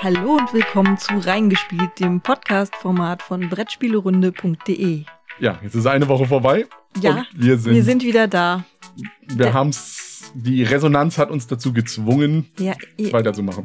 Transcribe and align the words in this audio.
Hallo 0.00 0.36
und 0.36 0.52
willkommen 0.52 0.96
zu 0.98 1.14
Reingespielt, 1.18 1.98
dem 1.98 2.20
Podcast-Format 2.20 3.22
von 3.22 3.48
Brettspielerunde.de. 3.48 5.04
Ja, 5.40 5.58
jetzt 5.62 5.74
ist 5.74 5.86
eine 5.86 6.08
Woche 6.08 6.26
vorbei. 6.26 6.66
Ja, 7.00 7.24
wir 7.34 7.58
sind, 7.58 7.74
wir 7.74 7.82
sind 7.84 8.02
wieder 8.04 8.28
da. 8.28 8.64
wir 9.28 9.52
haben's, 9.52 10.32
die 10.34 10.62
Resonanz 10.62 11.18
hat 11.18 11.30
uns 11.30 11.46
dazu 11.46 11.72
gezwungen, 11.72 12.46
Ja, 12.58 12.74
i- 12.98 13.12
weiterzumachen. 13.12 13.64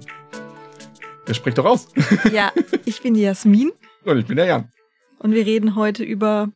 Der 1.27 1.34
spricht 1.34 1.57
doch 1.57 1.66
aus. 1.66 1.88
ja, 2.34 2.52
ich 2.86 3.02
bin 3.02 3.13
die 3.13 3.21
Jasmin 3.21 3.71
Und 4.05 4.18
ich 4.18 4.25
bin 4.25 4.38
der 4.38 4.45
Jan. 4.45 4.70
und 5.20 5.34
wir 5.34 5.45
reden 5.45 5.75
heute 5.75 6.04
über 6.04 6.50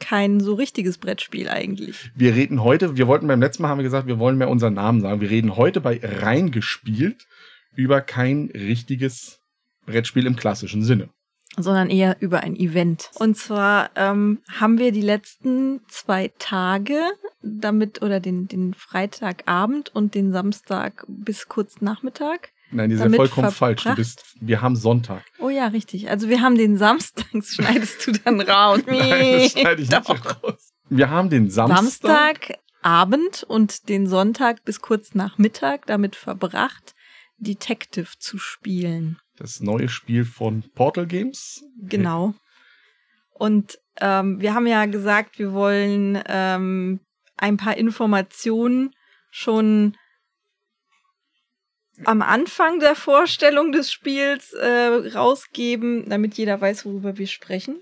kein 0.00 0.38
so 0.38 0.54
richtiges 0.54 0.98
Brettspiel 0.98 1.48
eigentlich. 1.48 2.10
Wir 2.14 2.34
reden 2.34 2.62
heute, 2.62 2.96
wir 2.96 3.08
wollten 3.08 3.26
beim 3.26 3.40
letzten 3.40 3.62
Mal, 3.62 3.68
haben 3.70 3.78
wir 3.78 3.84
gesagt, 3.84 4.06
wir 4.06 4.18
wollen 4.20 4.38
mehr 4.38 4.48
unseren 4.48 4.74
Namen 4.74 5.00
sagen. 5.00 5.20
Wir 5.20 5.30
reden 5.30 5.56
heute 5.56 5.80
bei 5.80 6.00
Reingespielt 6.02 7.26
über 7.74 8.00
kein 8.00 8.50
richtiges 8.54 9.40
Brettspiel 9.86 10.26
im 10.26 10.36
klassischen 10.36 10.82
Sinne. 10.82 11.08
sondern 11.56 11.90
eher 11.90 12.16
über 12.20 12.40
ein 12.40 12.54
Event. 12.56 13.10
Und 13.18 13.36
zwar 13.36 13.90
ähm, 13.96 14.40
haben 14.50 14.78
wir 14.78 14.92
die 14.92 15.00
letzten 15.02 15.80
zwei 15.88 16.30
Tage 16.38 17.00
damit 17.42 18.02
oder 18.02 18.20
den, 18.20 18.46
den 18.48 18.74
Freitagabend 18.74 19.94
und 19.94 20.14
den 20.14 20.30
Samstag 20.32 21.04
bis 21.08 21.48
kurz 21.48 21.80
Nachmittag. 21.80 22.50
Nein, 22.70 22.90
die 22.90 22.96
Damit 22.96 23.16
vollkommen 23.16 23.50
falsch. 23.50 23.78
Du 23.78 23.82
verbracht. 23.84 23.96
bist, 23.96 24.36
wir 24.40 24.60
haben 24.60 24.76
Sonntag. 24.76 25.22
Oh 25.38 25.48
ja, 25.48 25.68
richtig. 25.68 26.10
Also 26.10 26.28
wir 26.28 26.42
haben 26.42 26.56
den 26.56 26.76
Samstag, 26.76 27.26
das 27.32 27.48
schneidest 27.54 28.06
du 28.06 28.12
dann 28.12 28.40
raus. 28.42 28.80
Nein, 28.86 29.40
das 29.40 29.52
schneide 29.52 29.82
ich 29.82 29.90
nicht 29.90 30.08
Doch. 30.08 30.42
raus. 30.42 30.74
Wir 30.90 31.08
haben 31.10 31.30
den 31.30 31.48
Samstag. 31.50 32.58
Samstagabend 32.82 33.42
und 33.44 33.88
den 33.88 34.06
Sonntag 34.06 34.64
bis 34.64 34.80
kurz 34.80 35.14
nach 35.14 35.38
Mittag 35.38 35.86
damit 35.86 36.14
verbracht, 36.14 36.94
Detective 37.38 38.18
zu 38.18 38.38
spielen. 38.38 39.18
Das 39.36 39.60
neue 39.60 39.88
Spiel 39.88 40.24
von 40.24 40.62
Portal 40.74 41.06
Games. 41.06 41.64
Genau. 41.80 42.34
Und 43.32 43.78
ähm, 44.00 44.40
wir 44.40 44.54
haben 44.54 44.66
ja 44.66 44.86
gesagt, 44.86 45.38
wir 45.38 45.52
wollen 45.52 46.22
ähm, 46.26 47.00
ein 47.36 47.56
paar 47.56 47.76
Informationen 47.76 48.94
schon 49.30 49.96
am 52.04 52.22
Anfang 52.22 52.78
der 52.80 52.94
Vorstellung 52.94 53.72
des 53.72 53.92
Spiels 53.92 54.52
äh, 54.52 55.10
rausgeben, 55.14 56.08
damit 56.08 56.34
jeder 56.34 56.60
weiß, 56.60 56.84
worüber 56.84 57.18
wir 57.18 57.26
sprechen. 57.26 57.80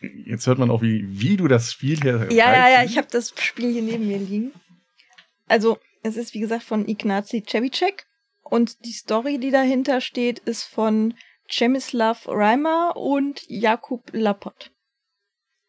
Jetzt 0.00 0.46
hört 0.46 0.58
man 0.58 0.70
auch, 0.70 0.82
wie, 0.82 1.04
wie 1.08 1.36
du 1.36 1.46
das 1.46 1.72
Spiel 1.72 2.00
hier 2.00 2.28
Ja, 2.30 2.52
ja, 2.52 2.68
ja, 2.68 2.84
ich 2.84 2.98
habe 2.98 3.08
das 3.10 3.32
Spiel 3.40 3.72
hier 3.72 3.82
neben 3.82 4.08
mir 4.08 4.18
liegen. 4.18 4.52
Also, 5.46 5.78
es 6.02 6.16
ist 6.16 6.34
wie 6.34 6.40
gesagt 6.40 6.64
von 6.64 6.88
Ignacy 6.88 7.44
Cevicek 7.46 8.06
und 8.42 8.84
die 8.84 8.92
Story, 8.92 9.38
die 9.38 9.50
dahinter 9.50 10.00
steht, 10.00 10.38
ist 10.40 10.64
von 10.64 11.14
Przemysław 11.48 12.28
Reimer 12.28 12.96
und 12.96 13.42
Jakub 13.48 14.10
Lapot. 14.12 14.70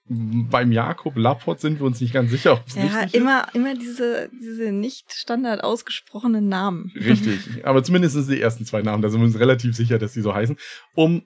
Beim 0.05 0.73
Jakob 0.73 1.16
Lapport 1.16 1.61
sind 1.61 1.79
wir 1.79 1.85
uns 1.85 2.01
nicht 2.01 2.13
ganz 2.13 2.29
sicher, 2.29 2.53
ob 2.53 2.67
es 2.67 2.75
Ja, 2.75 2.83
richtig 2.83 3.13
immer, 3.16 3.47
immer 3.53 3.73
diese, 3.73 4.29
diese 4.33 4.71
nicht 4.73 5.13
standard 5.13 5.63
ausgesprochenen 5.63 6.49
Namen. 6.49 6.91
ist. 6.94 7.05
Richtig. 7.05 7.66
Aber 7.66 7.83
zumindest 7.83 8.29
die 8.29 8.41
ersten 8.41 8.66
zwei 8.66 8.81
Namen, 8.81 9.01
da 9.01 9.09
sind 9.09 9.21
wir 9.21 9.25
uns 9.25 9.39
relativ 9.39 9.75
sicher, 9.75 9.99
dass 9.99 10.11
die 10.13 10.21
so 10.21 10.33
heißen. 10.33 10.57
Um 10.94 11.23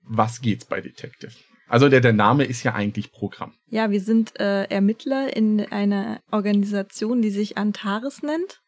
was 0.00 0.40
geht's 0.40 0.64
bei 0.64 0.80
Detective? 0.80 1.32
Also 1.68 1.88
der, 1.88 2.00
der 2.00 2.12
Name 2.12 2.44
ist 2.44 2.62
ja 2.62 2.74
eigentlich 2.74 3.12
Programm. 3.12 3.54
Ja, 3.68 3.90
wir 3.90 4.00
sind 4.00 4.38
äh, 4.40 4.64
Ermittler 4.64 5.34
in 5.36 5.60
einer 5.60 6.20
Organisation, 6.30 7.20
die 7.22 7.30
sich 7.30 7.56
Antares 7.58 8.22
nennt. 8.22 8.62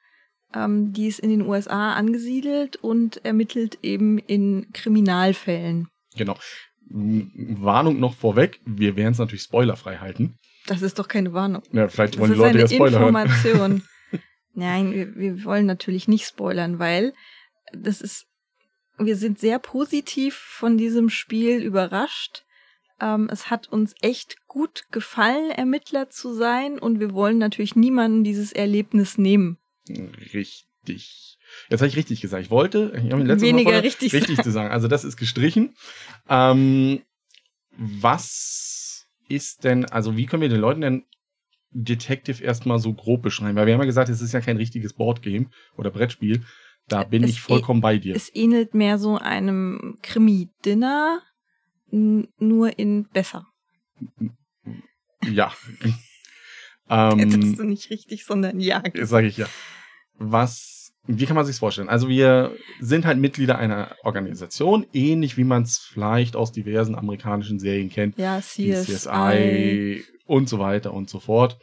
Ähm, 0.55 0.93
die 0.93 1.07
ist 1.07 1.21
in 1.21 1.31
den 1.31 1.43
USA 1.43 1.95
angesiedelt 1.95 2.77
und 2.77 3.25
ermittelt 3.25 3.79
eben 3.83 4.19
in 4.19 4.69
Kriminalfällen. 4.73 5.89
Genau. 6.17 6.37
Warnung 6.89 7.99
noch 7.99 8.15
vorweg, 8.15 8.61
wir 8.65 8.97
werden 8.97 9.13
es 9.13 9.19
natürlich 9.19 9.43
spoilerfrei 9.43 9.97
halten. 9.99 10.39
Das 10.67 10.83
ist 10.83 10.99
doch 10.99 11.09
keine 11.09 11.33
Warnung. 11.33 11.63
Ja, 11.73 11.89
vielleicht 11.89 12.15
Das 12.15 12.21
wollen 12.21 12.33
die 12.33 12.39
Leute 12.39 12.59
ja 12.59 12.69
Spoiler 12.69 13.01
hören. 13.01 13.09
Information. 13.09 13.83
Nein, 14.55 14.93
wir, 14.93 15.17
wir 15.17 15.45
wollen 15.45 15.67
natürlich 15.67 16.09
nicht 16.09 16.27
spoilern, 16.27 16.79
weil 16.79 17.13
das 17.73 18.01
ist, 18.01 18.27
wir 18.99 19.17
sind 19.17 19.39
sehr 19.39 19.59
positiv 19.59 20.35
von 20.35 20.79
diesem 20.79 21.11
Spiel 21.11 21.63
überrascht. 21.63 22.45
Ähm, 23.01 23.29
es 23.31 23.51
hat 23.51 23.69
uns 23.69 23.95
echt 24.01 24.37
gut 24.47 24.85
gefallen, 24.91 25.51
Ermittler 25.51 26.09
zu 26.09 26.33
sein 26.33 26.79
und 26.79 27.01
wir 27.01 27.13
wollen 27.13 27.39
natürlich 27.39 27.77
niemanden 27.77 28.25
dieses 28.25 28.53
Erlebnis 28.53 29.19
nehmen. 29.19 29.59
Richtig. 29.89 31.39
Jetzt 31.69 31.81
habe 31.81 31.89
ich 31.89 31.97
richtig 31.97 32.21
gesagt. 32.21 32.45
Ich 32.45 32.51
wollte 32.51 32.93
ich 32.97 33.11
hab 33.11 33.19
mir 33.19 33.25
letztes 33.25 33.49
Weniger 33.49 33.73
Mal 33.73 33.81
richtig 33.81 34.13
richtig 34.13 34.43
zu 34.43 34.51
sagen. 34.51 34.71
Also 34.71 34.89
das 34.89 35.05
ist 35.05 35.17
gestrichen. 35.17 35.75
Ähm, 36.29 37.03
was 37.77 39.07
ist 39.29 39.65
denn, 39.65 39.85
also 39.87 40.17
wie 40.17 40.27
können 40.27 40.43
wir 40.43 40.49
den 40.49 40.61
Leuten 40.61 40.81
denn 40.81 41.05
Detective 41.71 42.43
erstmal 42.43 42.79
so 42.79 42.95
grob 42.95 43.23
beschreiben? 43.23 43.57
Weil 43.57 43.67
wir 43.67 43.75
haben 43.75 43.81
ja 43.81 43.87
gesagt, 43.87 44.09
es 44.09 44.21
ist 44.21 44.33
ja 44.33 44.41
kein 44.41 44.57
richtiges 44.57 44.95
Boardgame 44.95 45.51
oder 45.77 45.91
Brettspiel. 45.91 46.43
Da 46.89 47.03
bin 47.03 47.25
Es 47.25 47.31
ich 47.31 47.41
vollkommen 47.41 47.81
bei 47.81 47.99
dir. 47.99 48.15
Es 48.15 48.33
ähnelt 48.35 48.75
mehr 48.75 48.99
so 48.99 49.19
einem 49.19 49.99
Krimi-Dinner, 50.03 51.21
nur 51.91 52.79
in 52.79 53.09
besser. 53.09 53.47
Ja. 55.29 55.53
Jetzt 56.89 57.35
ähm, 57.35 57.43
hast 57.43 57.59
du 57.59 57.65
nicht 57.65 57.91
richtig, 57.91 58.25
sondern 58.25 58.61
ja. 58.61 58.83
Sage 59.03 59.27
ich 59.27 59.37
ja. 59.37 59.47
Was, 60.19 60.93
wie 61.07 61.27
kann 61.27 61.37
man 61.37 61.45
sich 61.45 61.57
vorstellen? 61.57 61.89
Also 61.89 62.09
wir 62.09 62.55
sind 62.81 63.05
halt 63.05 63.19
Mitglieder 63.19 63.59
einer 63.59 63.95
Organisation, 64.03 64.87
ähnlich 64.93 65.37
wie 65.37 65.45
man 65.45 65.63
es 65.63 65.79
vielleicht 65.79 66.37
aus 66.37 66.53
diversen 66.53 66.95
amerikanischen 66.95 67.59
Serien 67.59 67.91
kennt. 67.91 68.17
Ja, 68.19 68.41
CSI. 68.41 68.73
CSI 68.85 70.05
und 70.27 70.49
so 70.49 70.59
weiter 70.59 70.95
und 70.95 71.11
so 71.11 71.21
fort. 71.21 71.59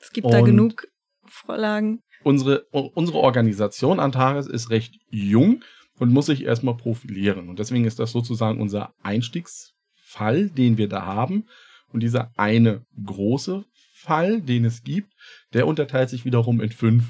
Es 0.00 0.10
gibt 0.12 0.30
da 0.32 0.38
Und- 0.40 0.44
genug 0.46 0.86
Vorlagen. 1.26 2.00
Unsere, 2.22 2.64
unsere 2.70 3.18
Organisation 3.18 4.00
Antares 4.00 4.46
ist 4.46 4.70
recht 4.70 4.94
jung 5.10 5.62
und 5.98 6.10
muss 6.12 6.26
sich 6.26 6.44
erstmal 6.44 6.76
profilieren. 6.76 7.50
Und 7.50 7.58
deswegen 7.58 7.84
ist 7.84 7.98
das 7.98 8.12
sozusagen 8.12 8.60
unser 8.62 8.94
Einstiegsfall, 9.02 10.48
den 10.48 10.78
wir 10.78 10.88
da 10.88 11.04
haben. 11.04 11.46
Und 11.92 12.02
dieser 12.02 12.30
eine 12.36 12.84
große 13.04 13.64
Fall, 14.04 14.40
den 14.40 14.64
es 14.64 14.82
gibt, 14.82 15.12
der 15.52 15.66
unterteilt 15.66 16.10
sich 16.10 16.24
wiederum 16.24 16.60
in 16.60 16.70
fünf 16.70 17.04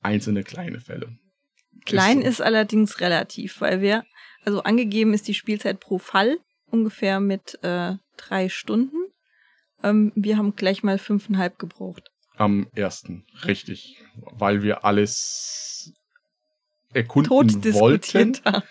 einzelne 0.00 0.42
kleine 0.42 0.80
Fälle. 0.80 1.16
Klein 1.84 2.22
so. 2.22 2.28
ist 2.28 2.42
allerdings 2.42 3.00
relativ, 3.00 3.60
weil 3.60 3.80
wir, 3.80 4.04
also 4.44 4.62
angegeben 4.62 5.14
ist 5.14 5.28
die 5.28 5.34
Spielzeit 5.34 5.80
pro 5.80 5.98
Fall 5.98 6.38
ungefähr 6.70 7.20
mit 7.20 7.58
äh, 7.62 7.94
drei 8.16 8.48
Stunden. 8.48 8.96
Ähm, 9.82 10.12
wir 10.14 10.36
haben 10.36 10.56
gleich 10.56 10.82
mal 10.82 10.98
fünfeinhalb 10.98 11.58
gebraucht. 11.58 12.08
Am 12.36 12.66
ersten, 12.74 13.24
richtig. 13.44 13.96
Weil 14.16 14.62
wir 14.62 14.84
alles 14.84 15.92
erkunden 16.94 17.62
Tot 17.62 17.74
wollten. 17.74 18.40
haben. 18.44 18.62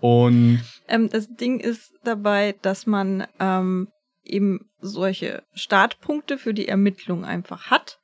Und 0.00 0.60
Ähm, 0.88 1.08
das 1.10 1.28
Ding 1.28 1.60
ist 1.60 1.92
dabei, 2.02 2.56
dass 2.62 2.86
man 2.86 3.26
ähm, 3.38 3.88
eben 4.24 4.70
solche 4.80 5.44
Startpunkte 5.54 6.38
für 6.38 6.54
die 6.54 6.68
Ermittlung 6.68 7.24
einfach 7.24 7.70
hat. 7.70 8.00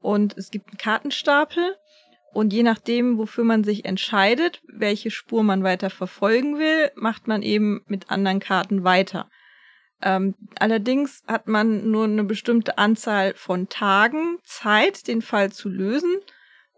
Und 0.00 0.36
es 0.36 0.50
gibt 0.50 0.68
einen 0.68 0.78
Kartenstapel. 0.78 1.76
Und 2.32 2.52
je 2.52 2.62
nachdem, 2.62 3.18
wofür 3.18 3.44
man 3.44 3.64
sich 3.64 3.84
entscheidet, 3.84 4.62
welche 4.68 5.10
Spur 5.10 5.42
man 5.42 5.64
weiter 5.64 5.90
verfolgen 5.90 6.58
will, 6.58 6.90
macht 6.94 7.26
man 7.26 7.42
eben 7.42 7.82
mit 7.86 8.10
anderen 8.10 8.38
Karten 8.38 8.84
weiter. 8.84 9.28
Ähm, 10.02 10.34
allerdings 10.58 11.22
hat 11.26 11.48
man 11.48 11.90
nur 11.90 12.04
eine 12.04 12.24
bestimmte 12.24 12.78
Anzahl 12.78 13.34
von 13.34 13.68
Tagen 13.68 14.38
Zeit, 14.44 15.08
den 15.08 15.22
Fall 15.22 15.52
zu 15.52 15.68
lösen. 15.68 16.18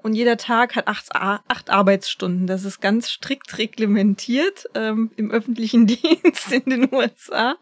Und 0.03 0.15
jeder 0.15 0.37
Tag 0.37 0.75
hat 0.75 0.89
acht, 0.89 1.15
acht 1.15 1.71
Arbeitsstunden. 1.71 2.47
Das 2.47 2.65
ist 2.65 2.81
ganz 2.81 3.09
strikt 3.09 3.59
reglementiert 3.59 4.67
ähm, 4.75 5.11
im 5.17 5.31
öffentlichen 5.31 5.87
Dienst 5.87 6.53
in 6.53 6.69
den 6.69 6.93
USA. 6.93 7.57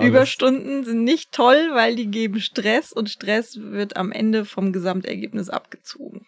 Überstunden 0.00 0.84
sind 0.84 1.02
nicht 1.02 1.32
toll, 1.32 1.70
weil 1.72 1.96
die 1.96 2.06
geben 2.06 2.40
Stress 2.40 2.92
und 2.92 3.10
Stress 3.10 3.58
wird 3.60 3.96
am 3.96 4.12
Ende 4.12 4.44
vom 4.44 4.72
Gesamtergebnis 4.72 5.48
abgezogen. 5.48 6.26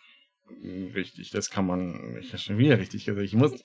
Richtig, 0.95 1.31
das 1.31 1.51
kann 1.51 1.67
man. 1.67 2.17
Ich 2.21 2.29
habe 2.29 2.39
schon 2.39 2.59
wieder 2.59 2.79
richtig 2.79 3.05
gesagt. 3.05 3.25
Ich 3.25 3.35
muss 3.35 3.63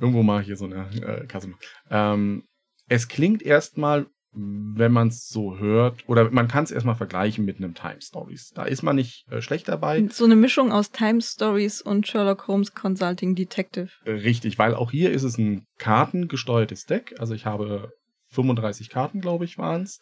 irgendwo 0.00 0.22
mal 0.22 0.42
hier 0.42 0.56
so 0.56 0.64
eine 0.64 0.90
äh, 1.00 1.26
Kasse 1.26 1.48
machen. 1.48 1.62
Ähm, 1.90 2.44
es 2.88 3.08
klingt 3.08 3.42
erstmal, 3.42 4.06
wenn 4.34 4.92
man 4.92 5.08
es 5.08 5.28
so 5.28 5.58
hört, 5.58 6.08
oder 6.08 6.30
man 6.30 6.48
kann 6.48 6.64
es 6.64 6.70
erstmal 6.70 6.94
vergleichen 6.94 7.44
mit 7.44 7.58
einem 7.58 7.74
Time 7.74 8.00
Stories. 8.00 8.50
Da 8.54 8.64
ist 8.64 8.82
man 8.82 8.96
nicht 8.96 9.26
äh, 9.30 9.42
schlecht 9.42 9.68
dabei. 9.68 10.06
So 10.10 10.24
eine 10.24 10.36
Mischung 10.36 10.72
aus 10.72 10.90
Time 10.90 11.20
Stories 11.20 11.82
und 11.82 12.06
Sherlock 12.06 12.48
Holmes 12.48 12.74
Consulting 12.74 13.34
Detective. 13.34 13.90
Richtig, 14.06 14.58
weil 14.58 14.74
auch 14.74 14.90
hier 14.90 15.10
ist 15.10 15.22
es 15.22 15.36
ein 15.36 15.66
kartengesteuertes 15.78 16.86
Deck. 16.86 17.14
Also 17.18 17.34
ich 17.34 17.44
habe 17.44 17.92
35 18.30 18.88
Karten, 18.88 19.20
glaube 19.20 19.44
ich, 19.44 19.58
waren 19.58 19.82
es, 19.82 20.00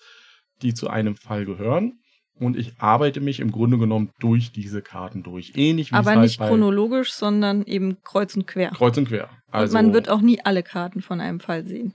die 0.63 0.75
zu 0.75 0.89
einem 0.89 1.17
Fall 1.17 1.45
gehören. 1.45 1.95
und 2.39 2.57
ich 2.57 2.73
arbeite 2.79 3.21
mich 3.21 3.41
im 3.41 3.51
Grunde 3.51 3.77
genommen 3.79 4.13
durch 4.19 4.51
diese 4.51 4.81
Karten 4.81 5.23
durch. 5.23 5.53
Ähnlich 5.57 5.91
wie 5.91 5.97
Aber 5.97 6.11
halt 6.13 6.21
nicht 6.21 6.39
bei 6.39 6.49
chronologisch, 6.49 7.13
sondern 7.13 7.65
eben 7.65 7.99
kreuz 8.03 8.35
und 8.35 8.47
quer. 8.47 8.71
Kreuz 8.71 8.97
und 8.97 9.09
quer. 9.09 9.29
Also 9.51 9.77
und 9.77 9.85
man 9.85 9.93
wird 9.93 10.09
auch 10.09 10.23
nie 10.23 10.41
alle 10.43 10.63
Karten 10.63 11.03
von 11.03 11.21
einem 11.21 11.41
Fall 11.41 11.67
sehen. 11.67 11.95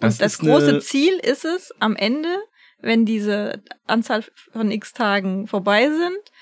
Das 0.00 0.14
und 0.14 0.22
das 0.22 0.38
große 0.38 0.68
eine, 0.68 0.80
Ziel 0.80 1.14
ist 1.14 1.44
es, 1.44 1.72
am 1.80 1.96
Ende, 1.96 2.38
wenn 2.80 3.06
diese 3.06 3.62
Anzahl 3.86 4.24
von 4.52 4.70
x 4.70 4.92
Tagen 4.92 5.46
vorbei 5.46 5.88
sind, 5.88 6.32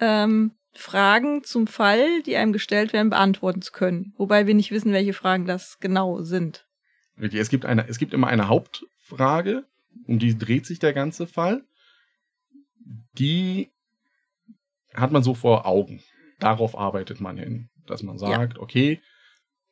ähm, 0.00 0.52
Fragen 0.74 1.42
zum 1.42 1.66
Fall, 1.66 2.22
die 2.22 2.36
einem 2.36 2.52
gestellt 2.52 2.92
werden, 2.92 3.10
beantworten 3.10 3.62
zu 3.62 3.72
können. 3.72 4.14
Wobei 4.16 4.46
wir 4.46 4.54
nicht 4.54 4.70
wissen, 4.70 4.92
welche 4.92 5.12
Fragen 5.12 5.46
das 5.46 5.80
genau 5.80 6.20
sind. 6.22 6.66
Richtig, 7.20 7.40
es 7.40 7.48
gibt 7.48 7.64
eine, 7.64 7.88
es 7.88 7.98
gibt 7.98 8.14
immer 8.14 8.28
eine 8.28 8.48
Hauptfrage, 8.48 9.64
um 10.06 10.18
die 10.18 10.38
dreht 10.38 10.66
sich 10.66 10.78
der 10.78 10.92
ganze 10.92 11.26
Fall. 11.26 11.64
Die 13.14 13.70
hat 14.94 15.10
man 15.10 15.22
so 15.22 15.34
vor 15.34 15.66
Augen. 15.66 16.00
Darauf 16.38 16.78
arbeitet 16.78 17.20
man 17.20 17.36
hin, 17.36 17.70
dass 17.86 18.04
man 18.04 18.18
sagt, 18.18 18.58
okay, 18.58 19.00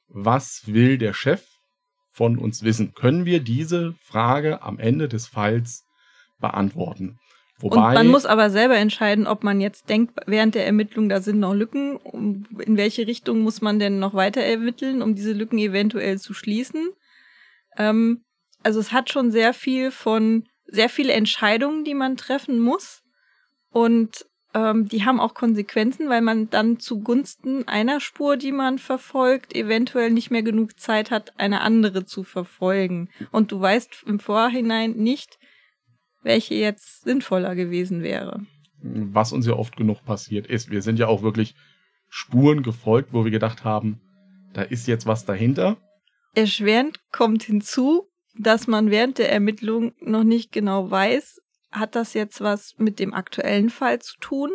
was 0.08 0.62
will 0.66 0.98
der 0.98 1.14
Chef 1.14 1.46
von 2.16 2.38
uns 2.38 2.62
wissen? 2.62 2.94
Können 2.94 3.26
wir 3.26 3.40
diese 3.40 3.94
Frage 4.00 4.62
am 4.62 4.78
Ende 4.78 5.06
des 5.06 5.26
Falls 5.26 5.84
beantworten? 6.40 7.18
Wobei, 7.58 7.76
Und 7.76 7.94
man 7.94 8.08
muss 8.08 8.24
aber 8.24 8.48
selber 8.48 8.76
entscheiden, 8.76 9.26
ob 9.26 9.44
man 9.44 9.60
jetzt 9.60 9.90
denkt, 9.90 10.14
während 10.26 10.54
der 10.54 10.66
Ermittlung, 10.66 11.10
da 11.10 11.20
sind 11.20 11.40
noch 11.40 11.54
Lücken, 11.54 11.96
um, 11.96 12.46
in 12.58 12.78
welche 12.78 13.06
Richtung 13.06 13.40
muss 13.40 13.60
man 13.60 13.78
denn 13.78 13.98
noch 13.98 14.14
weiter 14.14 14.40
ermitteln, 14.40 15.02
um 15.02 15.14
diese 15.14 15.32
Lücken 15.32 15.58
eventuell 15.58 16.18
zu 16.18 16.32
schließen. 16.32 16.88
Ähm, 17.76 18.24
also 18.62 18.80
es 18.80 18.92
hat 18.92 19.10
schon 19.10 19.30
sehr 19.30 19.52
viel 19.52 19.90
von, 19.90 20.44
sehr 20.66 20.88
viele 20.88 21.12
Entscheidungen, 21.12 21.84
die 21.84 21.94
man 21.94 22.16
treffen 22.16 22.60
muss. 22.60 23.02
Und 23.70 24.26
ähm, 24.56 24.88
die 24.88 25.04
haben 25.04 25.20
auch 25.20 25.34
Konsequenzen, 25.34 26.08
weil 26.08 26.22
man 26.22 26.48
dann 26.48 26.78
zugunsten 26.78 27.68
einer 27.68 28.00
Spur, 28.00 28.38
die 28.38 28.52
man 28.52 28.78
verfolgt, 28.78 29.54
eventuell 29.54 30.10
nicht 30.10 30.30
mehr 30.30 30.42
genug 30.42 30.80
Zeit 30.80 31.10
hat, 31.10 31.38
eine 31.38 31.60
andere 31.60 32.06
zu 32.06 32.24
verfolgen. 32.24 33.10
Und 33.30 33.52
du 33.52 33.60
weißt 33.60 34.04
im 34.06 34.18
Vorhinein 34.18 34.92
nicht, 34.92 35.38
welche 36.22 36.54
jetzt 36.54 37.02
sinnvoller 37.04 37.54
gewesen 37.54 38.02
wäre. 38.02 38.46
was 38.82 39.32
uns 39.32 39.46
ja 39.46 39.54
oft 39.54 39.76
genug 39.76 40.04
passiert 40.04 40.46
ist, 40.46 40.70
wir 40.70 40.80
sind 40.80 40.98
ja 40.98 41.06
auch 41.06 41.22
wirklich 41.22 41.54
Spuren 42.08 42.62
gefolgt, 42.62 43.12
wo 43.12 43.24
wir 43.24 43.30
gedacht 43.30 43.64
haben, 43.64 44.00
da 44.54 44.62
ist 44.62 44.86
jetzt 44.86 45.06
was 45.06 45.26
dahinter. 45.26 45.76
Erschwerend 46.34 47.00
kommt 47.12 47.42
hinzu, 47.42 48.08
dass 48.38 48.66
man 48.66 48.90
während 48.90 49.18
der 49.18 49.30
Ermittlung 49.32 49.92
noch 50.00 50.24
nicht 50.24 50.52
genau 50.52 50.90
weiß, 50.90 51.40
hat 51.78 51.94
das 51.94 52.14
jetzt 52.14 52.40
was 52.40 52.74
mit 52.78 52.98
dem 52.98 53.14
aktuellen 53.14 53.70
Fall 53.70 54.00
zu 54.00 54.18
tun? 54.18 54.50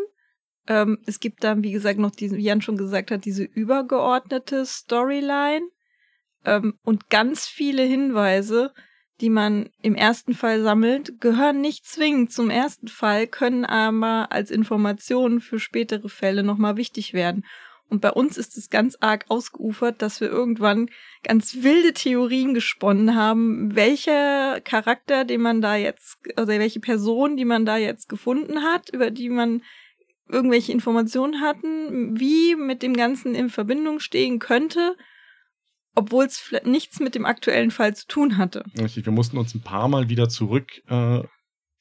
Ähm, 0.68 1.00
es 1.06 1.20
gibt 1.20 1.44
dann, 1.44 1.64
wie 1.64 1.72
gesagt, 1.72 2.00
noch 2.00 2.12
diesen, 2.12 2.38
wie 2.38 2.44
Jan 2.44 2.62
schon 2.62 2.78
gesagt 2.78 3.12
hat, 3.12 3.26
diese 3.26 3.44
übergeordnete 3.44 4.66
Storyline 4.66 5.68
ähm, 6.46 6.76
und 6.84 7.10
ganz 7.10 7.48
viele 7.48 7.84
Hinweise, 7.84 8.74
die 9.22 9.30
man 9.30 9.70
im 9.82 9.96
ersten 9.96 10.34
Fall 10.34 10.62
sammelt, 10.64 11.22
gehören 11.22 11.62
nicht 11.62 11.86
zwingend 11.86 12.32
zum 12.32 12.50
ersten 12.50 12.88
Fall, 12.88 13.28
können 13.28 13.66
aber 13.66 14.32
als 14.32 14.50
Informationen 14.50 15.42
für 15.42 15.60
spätere 15.60 16.10
Fälle 16.10 16.44
nochmal 16.44 16.78
wichtig 16.78 17.14
werden. 17.14 17.46
Und 17.92 18.00
bei 18.00 18.12
uns 18.12 18.38
ist 18.38 18.58
es 18.58 18.70
ganz 18.70 18.96
arg 19.02 19.26
ausgeufert, 19.28 20.02
dass 20.02 20.22
wir 20.22 20.30
irgendwann 20.30 20.90
ganz 21.24 21.58
wilde 21.62 21.92
Theorien 21.92 22.54
gesponnen 22.54 23.16
haben, 23.16 23.76
welcher 23.76 24.62
Charakter, 24.62 25.26
den 25.26 25.42
man 25.42 25.60
da 25.60 25.76
jetzt, 25.76 26.18
oder 26.38 26.48
welche 26.48 26.80
Person, 26.80 27.36
die 27.36 27.44
man 27.44 27.66
da 27.66 27.76
jetzt 27.76 28.08
gefunden 28.08 28.64
hat, 28.64 28.90
über 28.92 29.12
die 29.12 29.28
man 29.28 29.62
irgendwelche 30.30 30.72
Informationen 30.72 31.42
hatten, 31.42 32.18
wie 32.18 32.56
mit 32.56 32.82
dem 32.82 32.96
Ganzen 32.96 33.36
in 33.36 33.50
Verbindung 33.50 34.00
stehen 34.00 34.40
könnte, 34.40 34.96
obwohl 35.94 36.24
es 36.24 36.50
nichts 36.64 37.02
mit 37.02 37.14
dem 37.14 37.26
aktuellen 37.26 37.72
Fall 37.72 37.94
zu 37.94 38.08
tun 38.08 38.38
hatte. 38.38 38.64
Richtig, 38.80 39.06
wir 39.06 39.12
mussten 39.12 39.38
uns 39.38 39.54
ein 39.54 39.64
paar 39.64 39.90
Mal 39.90 40.08
wieder 40.08 40.30
zurück 40.30 40.82
äh, 40.88 41.24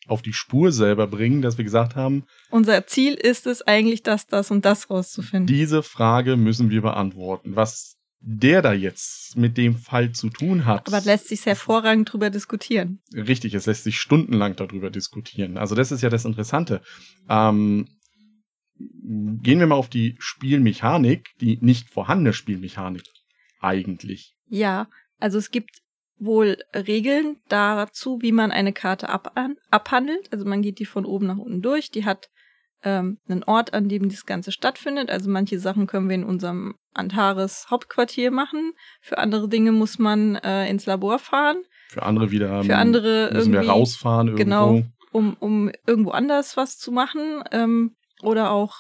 auf 0.07 0.23
die 0.23 0.33
Spur 0.33 0.73
selber 0.73 1.07
bringen, 1.07 1.43
dass 1.43 1.59
wir 1.59 1.65
gesagt 1.65 1.95
haben, 1.97 2.25
Unser 2.51 2.87
Ziel 2.87 3.15
ist 3.15 3.47
es 3.47 3.63
eigentlich, 3.63 4.03
das, 4.03 4.27
das 4.27 4.51
und 4.51 4.65
das 4.65 4.91
rauszufinden. 4.91 5.47
diese 5.47 5.83
Frage 5.83 6.37
müssen 6.37 6.71
wir 6.71 6.83
beantworten. 6.83 7.57
Was 7.57 7.97
der 8.23 8.61
da 8.61 8.73
jetzt 8.75 9.37
mit 9.37 9.57
dem 9.57 9.77
Fall 9.77 10.13
zu 10.13 10.29
tun 10.29 10.67
hat. 10.67 10.87
Aber 10.89 11.01
lässt 11.01 11.29
sich 11.29 11.47
hervorragend 11.47 12.13
drüber 12.13 12.29
diskutieren. 12.29 13.01
Richtig, 13.15 13.55
es 13.55 13.65
lässt 13.65 13.85
sich 13.85 13.99
stundenlang 13.99 14.57
darüber 14.57 14.91
diskutieren. 14.91 15.57
Also 15.57 15.75
das 15.75 15.91
ist 15.91 16.03
ja 16.03 16.11
das 16.11 16.27
Interessante. 16.27 16.83
Ähm, 17.31 17.89
gehen 18.79 19.59
wir 19.59 19.67
mal 19.67 19.75
auf 19.75 19.89
die 19.89 20.17
Spielmechanik, 20.19 21.31
die 21.41 21.59
nicht 21.63 21.89
vorhandene 21.89 22.35
Spielmechanik 22.35 23.05
eigentlich. 23.61 24.37
Ja, 24.49 24.89
also 25.19 25.39
es 25.39 25.51
gibt 25.51 25.81
wohl 26.21 26.59
Regeln 26.75 27.39
dazu, 27.49 28.19
wie 28.21 28.33
man 28.33 28.53
eine 28.53 28.73
Karte 28.73 29.09
ab 29.09 29.33
abhandelt. 29.71 30.33
Also 30.33 30.45
man 30.45 30.63
geht 30.63 30.79
die 30.79 30.85
von 30.85 31.05
oben 31.05 31.27
nach 31.27 31.39
unten 31.39 31.63
durch. 31.63 31.91
Die 31.91 32.05
hat 32.05 32.29
ähm, 32.83 33.19
einen 33.29 33.43
Ort, 33.45 33.75
an 33.75 33.89
dem 33.89 34.09
das 34.09 34.27
Ganze 34.27 34.53
stattfindet. 34.53 35.11
Also 35.11 35.31
manche 35.31 35.59
Sachen 35.59 35.87
können 35.87 36.09
wir 36.09 36.15
in 36.15 36.25
unserem 36.25 36.77
Antares 36.95 37.67
Hauptquartier 37.71 38.31
machen. 38.31 38.73
Für 39.01 39.19
andere 39.19 39.49
Dinge 39.49 39.73
muss 39.73 39.99
man 39.99 40.37
äh, 40.37 40.69
ins 40.69 40.87
Labor 40.87 41.19
fahren, 41.19 41.63
Für 41.89 42.03
andere 42.03 42.31
wieder 42.31 42.63
Für 42.63 42.77
andere 42.77 43.31
müssen 43.33 43.53
wir 43.53 43.69
rausfahren 43.69 44.29
irgendwo. 44.29 44.45
genau. 44.45 44.83
um, 45.13 45.37
um 45.41 45.71
irgendwo 45.87 46.11
anders 46.11 46.57
was 46.57 46.79
zu 46.79 46.93
machen. 46.93 47.43
Ähm, 47.51 47.97
oder 48.23 48.51
auch 48.51 48.77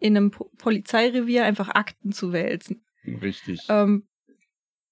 in 0.00 0.16
einem 0.16 0.30
po 0.30 0.50
Polizeirevier 0.58 1.44
einfach 1.44 1.68
Akten 1.70 2.12
zu 2.12 2.32
wälzen. 2.32 2.84
Richtig. 3.04 3.60
Ähm, 3.68 4.07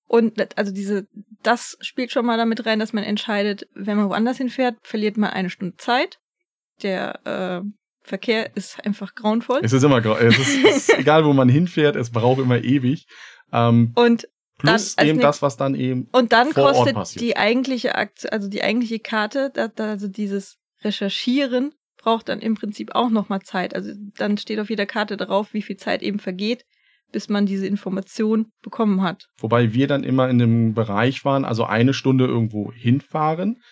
und 0.09 0.57
also 0.59 0.73
diese, 0.73 1.07
das 1.43 1.77
spielt 1.81 2.13
schon 2.13 2.25
mal 2.27 2.37
damit 2.39 2.65
rein, 2.67 2.79
dass 2.79 2.93
man 2.93 3.05
entscheidet, 3.05 3.69
wenn 3.75 3.97
man 3.97 4.09
woanders 4.09 4.37
hinfährt, 4.39 4.77
verliert 4.83 5.17
man 5.17 5.31
eine 5.31 5.51
Stunde 5.51 5.77
Zeit. 5.77 6.19
Der 6.83 7.21
äh, 7.65 7.69
Verkehr 8.03 8.55
ist 8.55 8.85
einfach 8.87 9.15
grauenvoll. 9.15 9.61
Es 9.63 9.73
ist 9.73 9.83
immer, 9.83 10.01
grau- 10.01 10.17
es 10.17 10.39
ist, 10.39 10.65
es 10.65 10.77
ist 10.89 10.95
egal, 10.99 11.25
wo 11.25 11.33
man 11.33 11.49
hinfährt, 11.49 11.97
es 11.97 12.11
braucht 12.11 12.39
immer 12.41 12.63
ewig. 12.63 13.07
Ähm, 13.53 13.93
Und 13.97 14.29
plus 14.59 14.95
Dann 14.97 15.07
eben 15.09 15.21
das, 15.21 15.43
was 15.43 15.57
dann 15.57 15.75
eben 15.75 16.09
und 16.13 16.33
dann 16.33 16.53
vor 16.53 16.65
Ort 16.67 16.75
kostet 16.77 16.95
passiert. 16.95 17.23
die 17.23 17.37
eigentliche 17.37 17.95
Aktion, 17.97 18.31
also 18.31 18.49
die 18.49 18.63
eigentliche 18.63 19.01
Karte, 19.01 19.51
da, 19.53 19.69
da, 19.69 19.91
also 19.91 20.09
dieses 20.09 20.57
Recherchieren 20.83 21.75
braucht 21.99 22.29
dann 22.29 22.41
im 22.41 22.55
Prinzip 22.55 22.95
auch 22.95 23.11
noch 23.11 23.29
mal 23.29 23.41
Zeit. 23.41 23.75
Also 23.75 23.91
dann 24.17 24.39
steht 24.39 24.61
auf 24.61 24.71
jeder 24.71 24.87
Karte 24.87 25.17
drauf, 25.17 25.53
wie 25.53 25.63
viel 25.63 25.77
Zeit 25.77 26.03
eben 26.03 26.19
vergeht, 26.21 26.65
bis 27.13 27.29
man 27.29 27.47
diese 27.47 27.67
Information 27.67 28.53
bekommen 28.63 29.03
hat. 29.03 29.29
Wobei 29.39 29.73
wir 29.73 29.87
dann 29.87 30.05
immer 30.05 30.29
in 30.29 30.39
dem 30.39 30.75
Bereich 30.75 31.25
waren, 31.25 31.45
also 31.45 31.65
eine 31.65 31.95
Stunde 31.95 32.27
irgendwo 32.27 32.73
hinfahren. 32.73 33.63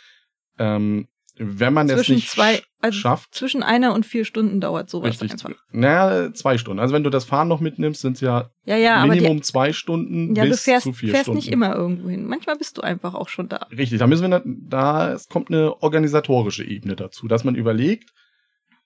Ähm, 0.58 1.08
wenn 1.36 1.72
man 1.72 1.88
es 1.88 1.96
Zwischen 1.96 2.14
nicht 2.14 2.30
zwei, 2.30 2.62
also 2.80 2.96
schafft, 2.96 3.34
zwischen 3.34 3.64
einer 3.64 3.92
und 3.92 4.06
vier 4.06 4.24
Stunden 4.24 4.60
dauert 4.60 4.88
sowas 4.88 5.20
richtig, 5.20 5.32
einfach. 5.32 5.50
naja, 5.72 6.32
zwei 6.32 6.58
Stunden. 6.58 6.78
Also 6.78 6.94
wenn 6.94 7.02
du 7.02 7.10
das 7.10 7.24
Fahren 7.24 7.48
noch 7.48 7.58
mitnimmst, 7.58 8.02
sind 8.02 8.12
es 8.12 8.20
ja, 8.20 8.50
Ja, 8.64 8.76
ja, 8.76 8.96
aber 8.96 9.14
die, 9.14 9.20
Minimum 9.20 9.42
zwei 9.42 9.72
Stunden 9.72 10.36
Ja, 10.36 10.44
bis 10.44 10.58
du 10.58 10.70
fährst, 10.70 10.84
zu 10.84 10.92
vier 10.92 11.10
fährst 11.10 11.24
Stunden. 11.24 11.38
nicht 11.38 11.48
immer 11.50 11.74
irgendwo 11.74 12.08
hin. 12.08 12.24
Manchmal 12.26 12.56
bist 12.56 12.78
du 12.78 12.82
einfach 12.82 13.14
auch 13.14 13.28
schon 13.28 13.48
da. 13.48 13.66
Richtig, 13.76 13.98
da 13.98 14.06
müssen 14.06 14.30
wir, 14.30 14.42
da 14.44 15.12
es 15.12 15.28
kommt 15.28 15.50
eine 15.50 15.82
organisatorische 15.82 16.62
Ebene 16.62 16.94
dazu, 16.94 17.26
dass 17.26 17.42
man 17.42 17.56
überlegt, 17.56 18.12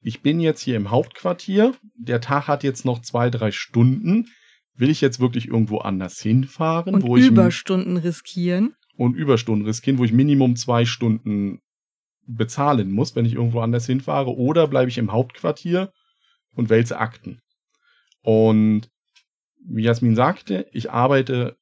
ich 0.00 0.23
bin 0.23 0.40
jetzt 0.40 0.62
hier 0.62 0.76
im 0.76 0.90
Hauptquartier, 0.90 1.75
der 1.97 2.23
Tag 2.23 2.49
hat 2.49 2.62
jetzt 2.62 2.87
noch 2.87 3.02
zwei, 3.02 3.28
drei 3.28 3.50
Stunden. 3.50 4.28
Will 4.79 4.91
ich 4.91 5.01
jetzt 5.01 5.21
wirklich 5.21 5.49
irgendwo 5.49 5.79
anders 5.79 6.21
hinfahren, 6.21 6.95
Und 6.95 7.03
wo 7.03 7.17
ich 7.17 7.27
Überstunden 7.27 7.97
riskieren. 7.97 8.75
und 8.97 9.15
Überstunden 9.15 9.67
riskieren, 9.67 9.99
wo 9.99 10.05
ich 10.05 10.13
Minimum 10.13 10.57
zwei 10.57 10.85
Stunden 10.85 11.61
bezahlen 12.27 12.93
muss, 12.93 13.17
wenn 13.17 13.25
ich 13.25 13.35
irgendwo 13.35 13.61
anders 13.61 13.87
hinfahre, 13.87 14.35
oder 14.37 14.69
bleibe 14.69 14.89
ich 14.89 14.99
im 14.99 15.13
Hauptquartier 15.13 15.93
und 16.55 16.71
wälze 16.71 16.99
Akten. 16.99 17.41
Und 18.23 18.89
wie 19.65 19.83
Jasmin 19.83 20.15
sagte, 20.15 20.67
ich 20.73 20.91
arbeite 20.91 21.57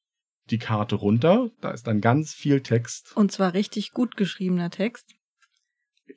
die 0.49 0.59
Karte 0.59 0.95
runter, 0.95 1.49
da 1.59 1.71
ist 1.71 1.87
dann 1.87 2.01
ganz 2.01 2.33
viel 2.33 2.61
Text. 2.61 3.15
Und 3.15 3.31
zwar 3.31 3.53
richtig 3.53 3.91
gut 3.91 4.15
geschriebener 4.15 4.69
Text. 4.69 5.15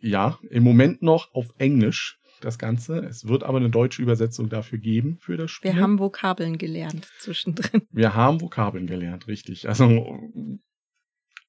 Ja, 0.00 0.38
im 0.50 0.62
Moment 0.62 1.02
noch 1.02 1.34
auf 1.34 1.48
Englisch 1.58 2.18
das 2.40 2.58
Ganze. 2.58 2.98
Es 3.00 3.26
wird 3.28 3.42
aber 3.42 3.58
eine 3.58 3.70
deutsche 3.70 4.02
Übersetzung 4.02 4.48
dafür 4.48 4.78
geben 4.78 5.18
für 5.20 5.36
das 5.36 5.50
Spiel. 5.50 5.72
Wir 5.74 5.80
haben 5.80 5.98
Vokabeln 5.98 6.58
gelernt 6.58 7.08
zwischendrin. 7.18 7.82
Wir 7.90 8.14
haben 8.14 8.40
Vokabeln 8.40 8.86
gelernt, 8.86 9.26
richtig. 9.28 9.68
Also 9.68 10.18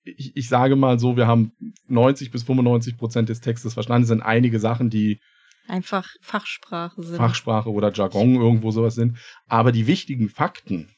ich, 0.03 0.36
ich 0.36 0.50
sage 0.50 0.75
mal 0.75 1.00
so, 1.00 1.15
wir 1.17 1.27
haben 1.27 1.51
90 1.88 2.31
bis 2.31 2.43
95 2.43 2.98
Prozent 2.98 3.29
des 3.29 3.39
Textes 3.41 3.74
verstanden. 3.74 4.03
Es 4.03 4.10
sind 4.10 4.21
einige 4.21 4.60
Sachen, 4.60 4.89
die 4.89 5.19
Einfach 5.67 6.10
Fachsprache 6.21 7.03
sind. 7.03 7.17
Fachsprache 7.17 7.69
oder 7.69 7.93
Jargon 7.93 8.36
irgendwo 8.36 8.71
sowas 8.71 8.95
sind. 8.95 9.17
Aber 9.48 9.71
die 9.71 9.86
wichtigen 9.86 10.27
Fakten, 10.27 10.89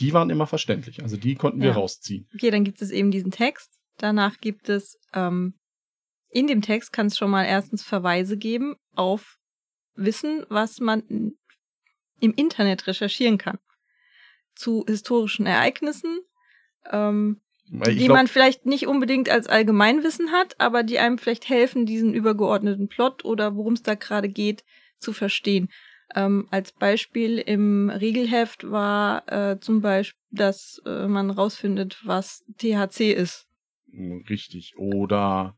die 0.00 0.12
waren 0.14 0.30
immer 0.30 0.46
verständlich. 0.46 1.02
Also 1.02 1.16
die 1.18 1.34
konnten 1.34 1.60
wir 1.60 1.68
Ja. 1.68 1.74
rausziehen. 1.74 2.26
Okay, 2.34 2.50
dann 2.50 2.64
gibt 2.64 2.80
es 2.80 2.90
eben 2.90 3.10
diesen 3.10 3.30
Text. 3.30 3.70
Danach 3.98 4.38
gibt 4.40 4.68
es 4.70 4.96
ähm, 5.12 5.54
in 6.34 6.48
dem 6.48 6.62
Text 6.62 6.92
kann 6.92 7.06
es 7.06 7.16
schon 7.16 7.30
mal 7.30 7.44
erstens 7.44 7.84
Verweise 7.84 8.36
geben 8.36 8.74
auf 8.94 9.38
Wissen, 9.94 10.44
was 10.48 10.80
man 10.80 11.34
im 12.20 12.34
Internet 12.34 12.88
recherchieren 12.88 13.38
kann. 13.38 13.58
Zu 14.56 14.84
historischen 14.86 15.46
Ereignissen, 15.46 16.18
ähm, 16.90 17.40
die 17.66 18.06
glaub, 18.06 18.16
man 18.16 18.26
vielleicht 18.26 18.66
nicht 18.66 18.88
unbedingt 18.88 19.30
als 19.30 19.46
Allgemeinwissen 19.46 20.32
hat, 20.32 20.60
aber 20.60 20.82
die 20.82 20.98
einem 20.98 21.18
vielleicht 21.18 21.48
helfen, 21.48 21.86
diesen 21.86 22.12
übergeordneten 22.12 22.88
Plot 22.88 23.24
oder 23.24 23.54
worum 23.54 23.74
es 23.74 23.82
da 23.82 23.94
gerade 23.94 24.28
geht, 24.28 24.64
zu 24.98 25.12
verstehen. 25.12 25.68
Ähm, 26.16 26.48
als 26.50 26.72
Beispiel 26.72 27.38
im 27.38 27.90
Regelheft 27.90 28.70
war 28.70 29.30
äh, 29.32 29.60
zum 29.60 29.80
Beispiel, 29.80 30.20
dass 30.32 30.82
äh, 30.84 31.06
man 31.06 31.30
rausfindet, 31.30 32.00
was 32.04 32.44
THC 32.58 33.12
ist. 33.12 33.46
Richtig. 34.28 34.76
Oder 34.76 35.56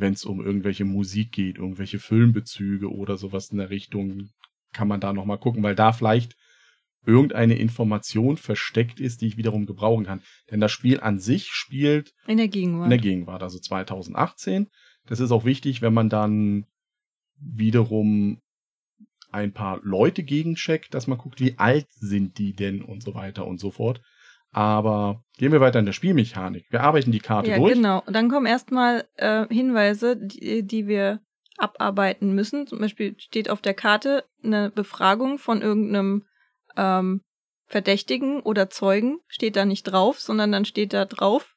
wenn 0.00 0.14
es 0.14 0.24
um 0.24 0.44
irgendwelche 0.44 0.84
Musik 0.84 1.32
geht, 1.32 1.58
irgendwelche 1.58 1.98
Filmbezüge 1.98 2.90
oder 2.90 3.16
sowas 3.16 3.50
in 3.50 3.58
der 3.58 3.70
Richtung, 3.70 4.30
kann 4.72 4.88
man 4.88 5.00
da 5.00 5.12
nochmal 5.12 5.38
gucken, 5.38 5.62
weil 5.62 5.74
da 5.74 5.92
vielleicht 5.92 6.36
irgendeine 7.06 7.54
Information 7.54 8.36
versteckt 8.36 9.00
ist, 9.00 9.20
die 9.20 9.26
ich 9.26 9.36
wiederum 9.36 9.66
gebrauchen 9.66 10.04
kann. 10.04 10.22
Denn 10.50 10.60
das 10.60 10.72
Spiel 10.72 11.00
an 11.00 11.18
sich 11.18 11.48
spielt 11.48 12.12
in 12.26 12.36
der 12.36 12.48
Gegenwart. 12.48 12.86
In 12.86 12.90
der 12.90 12.98
Gegenwart, 12.98 13.42
also 13.42 13.58
2018. 13.58 14.68
Das 15.06 15.20
ist 15.20 15.30
auch 15.30 15.44
wichtig, 15.44 15.82
wenn 15.82 15.94
man 15.94 16.08
dann 16.08 16.66
wiederum 17.36 18.40
ein 19.32 19.52
paar 19.52 19.80
Leute 19.82 20.22
gegencheckt, 20.22 20.92
dass 20.92 21.06
man 21.06 21.18
guckt, 21.18 21.40
wie 21.40 21.58
alt 21.58 21.86
sind 21.92 22.38
die 22.38 22.52
denn 22.52 22.82
und 22.82 23.02
so 23.02 23.14
weiter 23.14 23.46
und 23.46 23.60
so 23.60 23.70
fort. 23.70 24.02
Aber 24.52 25.22
gehen 25.38 25.52
wir 25.52 25.60
weiter 25.60 25.78
in 25.78 25.86
der 25.86 25.92
Spielmechanik. 25.92 26.66
Wir 26.70 26.82
arbeiten 26.82 27.12
die 27.12 27.20
Karte 27.20 27.50
ja, 27.50 27.58
durch. 27.58 27.74
Genau. 27.74 28.02
Und 28.04 28.14
dann 28.14 28.28
kommen 28.28 28.46
erstmal 28.46 29.06
äh, 29.16 29.46
Hinweise, 29.48 30.16
die, 30.16 30.66
die 30.66 30.86
wir 30.86 31.20
abarbeiten 31.56 32.34
müssen. 32.34 32.66
Zum 32.66 32.80
Beispiel 32.80 33.14
steht 33.18 33.48
auf 33.48 33.60
der 33.60 33.74
Karte 33.74 34.24
eine 34.42 34.70
Befragung 34.70 35.38
von 35.38 35.62
irgendeinem 35.62 36.24
ähm, 36.76 37.22
Verdächtigen 37.66 38.40
oder 38.40 38.70
Zeugen. 38.70 39.18
Steht 39.28 39.56
da 39.56 39.64
nicht 39.64 39.84
drauf, 39.84 40.18
sondern 40.18 40.50
dann 40.50 40.64
steht 40.64 40.92
da 40.92 41.04
drauf, 41.04 41.54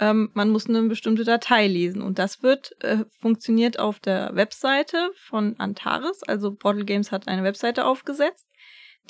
ähm, 0.00 0.30
man 0.34 0.50
muss 0.50 0.68
eine 0.68 0.82
bestimmte 0.82 1.24
Datei 1.24 1.66
lesen. 1.66 2.02
Und 2.02 2.18
das 2.18 2.42
wird 2.42 2.72
äh, 2.82 3.04
funktioniert 3.20 3.78
auf 3.78 4.00
der 4.00 4.34
Webseite 4.34 5.10
von 5.14 5.58
Antares. 5.58 6.22
Also 6.22 6.52
Bottle 6.52 6.84
Games 6.84 7.12
hat 7.12 7.28
eine 7.28 7.44
Webseite 7.44 7.84
aufgesetzt. 7.84 8.46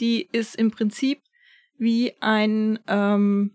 Die 0.00 0.28
ist 0.32 0.56
im 0.56 0.70
Prinzip 0.70 1.22
wie 1.78 2.12
ein, 2.20 2.78
ähm, 2.88 3.52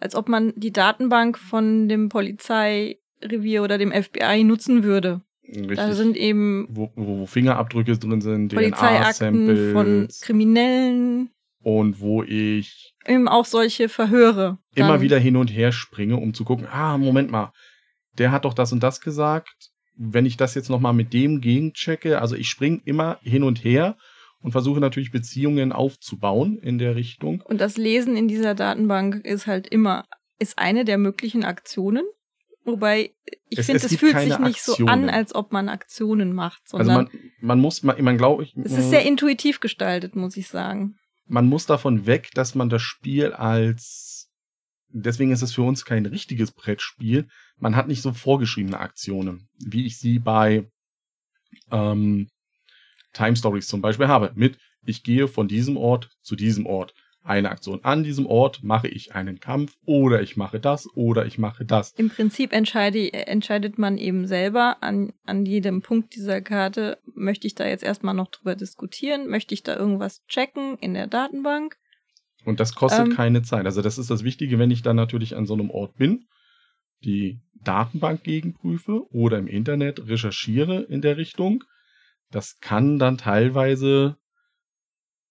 als 0.00 0.14
ob 0.14 0.28
man 0.28 0.52
die 0.56 0.72
Datenbank 0.72 1.38
von 1.38 1.88
dem 1.88 2.08
Polizeirevier 2.08 3.62
oder 3.62 3.78
dem 3.78 3.92
FBI 3.92 4.44
nutzen 4.44 4.84
würde. 4.84 5.22
Richtig. 5.48 5.76
Da 5.76 5.92
sind 5.92 6.16
eben 6.16 6.66
wo, 6.70 6.90
wo 6.96 7.26
Fingerabdrücke 7.26 7.96
drin 7.98 8.20
sind, 8.20 8.52
DNA-Samples 8.52 9.72
von 9.72 10.08
Kriminellen 10.20 11.30
und 11.62 12.00
wo 12.00 12.22
ich 12.24 12.94
eben 13.06 13.28
auch 13.28 13.44
solche 13.44 13.88
Verhöre 13.88 14.58
immer 14.74 15.00
wieder 15.00 15.18
hin 15.18 15.36
und 15.36 15.48
her 15.48 15.72
springe, 15.72 16.16
um 16.16 16.34
zu 16.34 16.44
gucken, 16.44 16.66
ah, 16.70 16.98
Moment 16.98 17.30
mal, 17.30 17.52
der 18.18 18.32
hat 18.32 18.44
doch 18.44 18.54
das 18.54 18.72
und 18.72 18.82
das 18.82 19.00
gesagt. 19.00 19.70
Wenn 19.98 20.26
ich 20.26 20.36
das 20.36 20.54
jetzt 20.54 20.68
nochmal 20.68 20.92
mit 20.92 21.12
dem 21.12 21.40
gegenchecke, 21.40 22.20
also 22.20 22.34
ich 22.34 22.48
springe 22.48 22.80
immer 22.84 23.18
hin 23.22 23.42
und 23.42 23.64
her 23.64 23.96
und 24.46 24.52
versuche 24.52 24.80
natürlich 24.80 25.10
Beziehungen 25.10 25.72
aufzubauen 25.72 26.58
in 26.58 26.78
der 26.78 26.96
Richtung. 26.96 27.42
Und 27.42 27.60
das 27.60 27.76
Lesen 27.76 28.16
in 28.16 28.28
dieser 28.28 28.54
Datenbank 28.54 29.24
ist 29.24 29.46
halt 29.46 29.66
immer, 29.66 30.04
ist 30.38 30.58
eine 30.58 30.84
der 30.84 30.96
möglichen 30.96 31.44
Aktionen. 31.44 32.04
Wobei 32.64 33.12
ich 33.48 33.60
finde, 33.60 33.84
es, 33.84 33.92
es 33.92 33.98
fühlt 33.98 34.18
sich 34.18 34.38
nicht 34.38 34.56
Aktionen. 34.56 34.86
so 34.88 34.92
an, 34.92 35.10
als 35.10 35.34
ob 35.34 35.52
man 35.52 35.68
Aktionen 35.68 36.32
macht. 36.32 36.62
also 36.72 36.90
man, 36.90 37.08
man 37.40 37.60
muss, 37.60 37.82
man, 37.82 38.02
man 38.02 38.16
glaube 38.16 38.44
ich. 38.44 38.56
Es 38.56 38.72
ist 38.72 38.90
sehr 38.90 39.04
intuitiv 39.04 39.60
gestaltet, 39.60 40.16
muss 40.16 40.36
ich 40.36 40.48
sagen 40.48 40.96
man 41.26 41.46
muss 41.46 41.66
davon 41.66 42.06
weg, 42.06 42.30
dass 42.34 42.54
man 42.54 42.68
das 42.68 42.82
Spiel 42.82 43.32
als, 43.32 44.30
deswegen 44.88 45.32
ist 45.32 45.42
es 45.42 45.54
für 45.54 45.62
uns 45.62 45.84
kein 45.84 46.06
richtiges 46.06 46.52
Brettspiel. 46.52 47.28
Man 47.58 47.76
hat 47.76 47.88
nicht 47.88 48.02
so 48.02 48.12
vorgeschriebene 48.12 48.78
Aktionen, 48.78 49.48
wie 49.58 49.86
ich 49.86 49.98
sie 49.98 50.18
bei 50.18 50.70
ähm, 51.70 52.28
Time 53.16 53.36
Stories 53.36 53.66
zum 53.66 53.80
Beispiel 53.80 54.08
habe. 54.08 54.32
Mit, 54.34 54.58
ich 54.84 55.02
gehe 55.02 55.28
von 55.28 55.48
diesem 55.48 55.76
Ort 55.76 56.10
zu 56.22 56.36
diesem 56.36 56.66
Ort 56.66 56.94
eine 57.26 57.50
Aktion 57.50 57.80
an 57.82 58.04
diesem 58.04 58.26
Ort, 58.26 58.62
mache 58.62 58.86
ich 58.86 59.14
einen 59.16 59.40
Kampf 59.40 59.76
oder 59.84 60.22
ich 60.22 60.36
mache 60.36 60.60
das 60.60 60.88
oder 60.94 61.26
ich 61.26 61.38
mache 61.38 61.64
das. 61.64 61.92
Im 61.96 62.08
Prinzip 62.08 62.52
entscheide, 62.52 63.12
entscheidet 63.12 63.78
man 63.78 63.98
eben 63.98 64.28
selber 64.28 64.76
an, 64.80 65.12
an 65.24 65.44
jedem 65.44 65.82
Punkt 65.82 66.14
dieser 66.14 66.40
Karte, 66.40 66.98
möchte 67.14 67.48
ich 67.48 67.56
da 67.56 67.66
jetzt 67.66 67.82
erstmal 67.82 68.14
noch 68.14 68.30
drüber 68.30 68.54
diskutieren, 68.54 69.28
möchte 69.28 69.54
ich 69.54 69.64
da 69.64 69.76
irgendwas 69.76 70.24
checken 70.28 70.78
in 70.78 70.94
der 70.94 71.08
Datenbank. 71.08 71.76
Und 72.44 72.60
das 72.60 72.76
kostet 72.76 73.08
ähm, 73.08 73.16
keine 73.16 73.42
Zeit. 73.42 73.66
Also 73.66 73.82
das 73.82 73.98
ist 73.98 74.08
das 74.08 74.22
Wichtige, 74.22 74.60
wenn 74.60 74.70
ich 74.70 74.82
dann 74.82 74.94
natürlich 74.94 75.34
an 75.34 75.46
so 75.46 75.54
einem 75.54 75.70
Ort 75.70 75.96
bin, 75.96 76.26
die 77.04 77.40
Datenbank 77.54 78.22
gegenprüfe 78.22 79.02
oder 79.10 79.38
im 79.38 79.48
Internet 79.48 80.06
recherchiere 80.06 80.82
in 80.82 81.02
der 81.02 81.16
Richtung. 81.16 81.64
Das 82.30 82.58
kann 82.60 82.98
dann 82.98 83.18
teilweise 83.18 84.16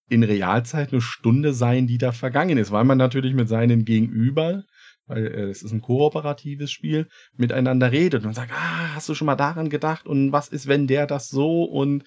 in 0.08 0.22
Realzeit 0.22 0.92
eine 0.92 1.00
Stunde 1.00 1.52
sein, 1.52 1.86
die 1.86 1.98
da 1.98 2.12
vergangen 2.12 2.58
ist, 2.58 2.70
weil 2.70 2.84
man 2.84 2.98
natürlich 2.98 3.34
mit 3.34 3.48
seinen 3.48 3.84
Gegenüber, 3.84 4.64
weil 5.06 5.26
äh, 5.26 5.50
es 5.50 5.62
ist 5.62 5.72
ein 5.72 5.82
kooperatives 5.82 6.70
Spiel, 6.70 7.08
miteinander 7.36 7.90
redet 7.90 8.24
und 8.24 8.34
sagt, 8.34 8.52
ah, 8.52 8.94
hast 8.94 9.08
du 9.08 9.14
schon 9.14 9.26
mal 9.26 9.36
daran 9.36 9.68
gedacht? 9.68 10.06
Und 10.06 10.32
was 10.32 10.48
ist, 10.48 10.68
wenn 10.68 10.86
der 10.86 11.06
das 11.06 11.28
so 11.28 11.64
und 11.64 12.04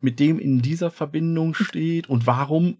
mit 0.00 0.20
dem 0.20 0.38
in 0.38 0.60
dieser 0.60 0.90
Verbindung 0.90 1.54
steht? 1.54 2.08
Und 2.08 2.26
warum 2.26 2.78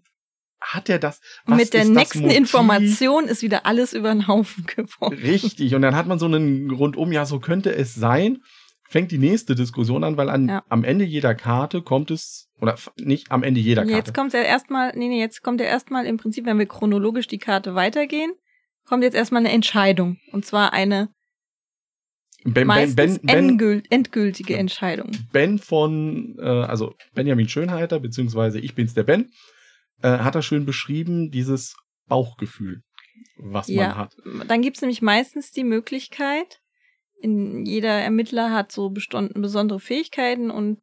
hat 0.59 0.89
er 0.89 0.99
das? 0.99 1.21
Was 1.45 1.57
mit 1.57 1.73
der 1.73 1.85
nächsten 1.85 2.29
Information 2.29 3.25
ist 3.25 3.41
wieder 3.41 3.65
alles 3.65 3.93
über 3.93 4.13
den 4.13 4.27
Haufen 4.27 4.65
geworden. 4.75 5.17
Richtig, 5.17 5.73
und 5.73 5.81
dann 5.81 5.95
hat 5.95 6.07
man 6.07 6.19
so 6.19 6.27
einen 6.27 6.69
rundum, 6.69 7.11
ja, 7.11 7.25
so 7.25 7.39
könnte 7.39 7.73
es 7.75 7.95
sein 7.95 8.43
fängt 8.91 9.11
die 9.11 9.17
nächste 9.17 9.55
Diskussion 9.55 10.03
an, 10.03 10.17
weil 10.17 10.29
an, 10.29 10.49
ja. 10.49 10.63
am 10.67 10.83
Ende 10.83 11.05
jeder 11.05 11.33
Karte 11.33 11.81
kommt 11.81 12.11
es, 12.11 12.49
oder 12.59 12.75
nicht 12.97 13.31
am 13.31 13.41
Ende 13.41 13.61
jeder 13.61 13.83
Karte. 13.83 13.95
Jetzt 13.95 14.13
kommt 14.13 14.33
ja 14.33 14.41
erstmal, 14.41 14.91
nee, 14.97 15.07
nee, 15.07 15.19
jetzt 15.19 15.41
kommt 15.41 15.61
ja 15.61 15.67
erstmal 15.67 16.05
im 16.05 16.17
Prinzip, 16.17 16.45
wenn 16.45 16.59
wir 16.59 16.65
chronologisch 16.65 17.27
die 17.27 17.37
Karte 17.37 17.73
weitergehen, 17.73 18.33
kommt 18.85 19.03
jetzt 19.03 19.15
erstmal 19.15 19.39
eine 19.39 19.53
Entscheidung. 19.53 20.17
Und 20.33 20.45
zwar 20.45 20.73
eine 20.73 21.07
ben, 22.43 22.67
meistens 22.67 22.95
ben, 22.95 23.19
ben, 23.23 23.37
endgült, 23.37 23.85
endgültige 23.89 24.57
Entscheidung. 24.57 25.11
Ben 25.31 25.57
von, 25.57 26.35
äh, 26.39 26.45
also 26.45 26.93
Benjamin 27.13 27.47
Schönheiter, 27.47 28.01
beziehungsweise 28.01 28.59
ich 28.59 28.75
bin's 28.75 28.93
der 28.93 29.03
Ben, 29.03 29.31
äh, 30.01 30.09
hat 30.17 30.35
er 30.35 30.41
schön 30.41 30.65
beschrieben, 30.65 31.31
dieses 31.31 31.77
Bauchgefühl, 32.07 32.81
was 33.37 33.69
ja, 33.69 33.87
man 33.87 33.97
hat. 33.97 34.17
Dann 34.49 34.61
gibt's 34.61 34.81
nämlich 34.81 35.01
meistens 35.01 35.51
die 35.51 35.63
Möglichkeit, 35.63 36.60
in 37.21 37.65
jeder 37.65 37.89
Ermittler 38.01 38.51
hat 38.51 38.71
so 38.71 38.89
besondere 38.89 39.79
Fähigkeiten 39.79 40.49
und 40.49 40.81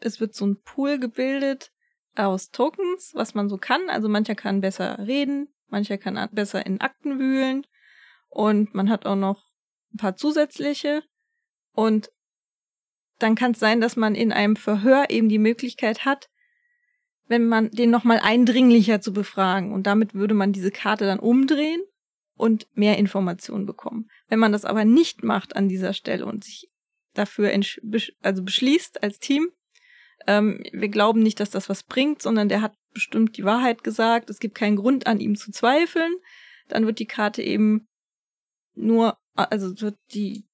es 0.00 0.20
wird 0.20 0.34
so 0.34 0.46
ein 0.46 0.60
Pool 0.62 0.98
gebildet 0.98 1.72
aus 2.16 2.50
Tokens, 2.50 3.12
was 3.14 3.34
man 3.34 3.48
so 3.48 3.58
kann. 3.58 3.88
Also 3.88 4.08
mancher 4.08 4.34
kann 4.34 4.60
besser 4.60 4.98
reden, 5.06 5.48
mancher 5.68 5.98
kann 5.98 6.28
besser 6.32 6.64
in 6.64 6.80
Akten 6.80 7.18
wühlen 7.18 7.66
und 8.28 8.74
man 8.74 8.88
hat 8.88 9.06
auch 9.06 9.16
noch 9.16 9.52
ein 9.92 9.98
paar 9.98 10.16
zusätzliche 10.16 11.02
und 11.72 12.10
dann 13.18 13.34
kann 13.34 13.52
es 13.52 13.60
sein, 13.60 13.80
dass 13.80 13.96
man 13.96 14.14
in 14.14 14.32
einem 14.32 14.56
Verhör 14.56 15.10
eben 15.10 15.28
die 15.28 15.38
Möglichkeit 15.38 16.04
hat, 16.04 16.28
wenn 17.26 17.46
man 17.46 17.70
den 17.70 17.90
nochmal 17.90 18.20
eindringlicher 18.22 19.00
zu 19.00 19.12
befragen 19.12 19.72
und 19.72 19.86
damit 19.86 20.14
würde 20.14 20.34
man 20.34 20.52
diese 20.52 20.70
Karte 20.70 21.06
dann 21.06 21.20
umdrehen 21.20 21.80
und 22.36 22.66
mehr 22.74 22.98
Informationen 22.98 23.66
bekommen. 23.66 24.10
Wenn 24.28 24.38
man 24.38 24.52
das 24.52 24.64
aber 24.64 24.84
nicht 24.84 25.22
macht 25.22 25.56
an 25.56 25.68
dieser 25.68 25.92
Stelle 25.92 26.26
und 26.26 26.44
sich 26.44 26.70
dafür 27.14 27.52
also 28.22 28.42
beschließt 28.42 29.02
als 29.02 29.18
Team, 29.18 29.50
ähm, 30.26 30.62
wir 30.72 30.88
glauben 30.88 31.22
nicht, 31.22 31.40
dass 31.40 31.50
das 31.50 31.68
was 31.68 31.82
bringt, 31.82 32.22
sondern 32.22 32.48
der 32.48 32.62
hat 32.62 32.74
bestimmt 32.92 33.36
die 33.36 33.44
Wahrheit 33.44 33.84
gesagt, 33.84 34.30
es 34.30 34.40
gibt 34.40 34.54
keinen 34.54 34.76
Grund 34.76 35.06
an 35.06 35.20
ihm 35.20 35.36
zu 35.36 35.50
zweifeln, 35.52 36.14
dann 36.68 36.86
wird 36.86 36.98
die 36.98 37.06
Karte 37.06 37.42
eben 37.42 37.86
nur, 38.74 39.18
also 39.34 39.80
wird 39.80 39.98
die, 40.12 40.46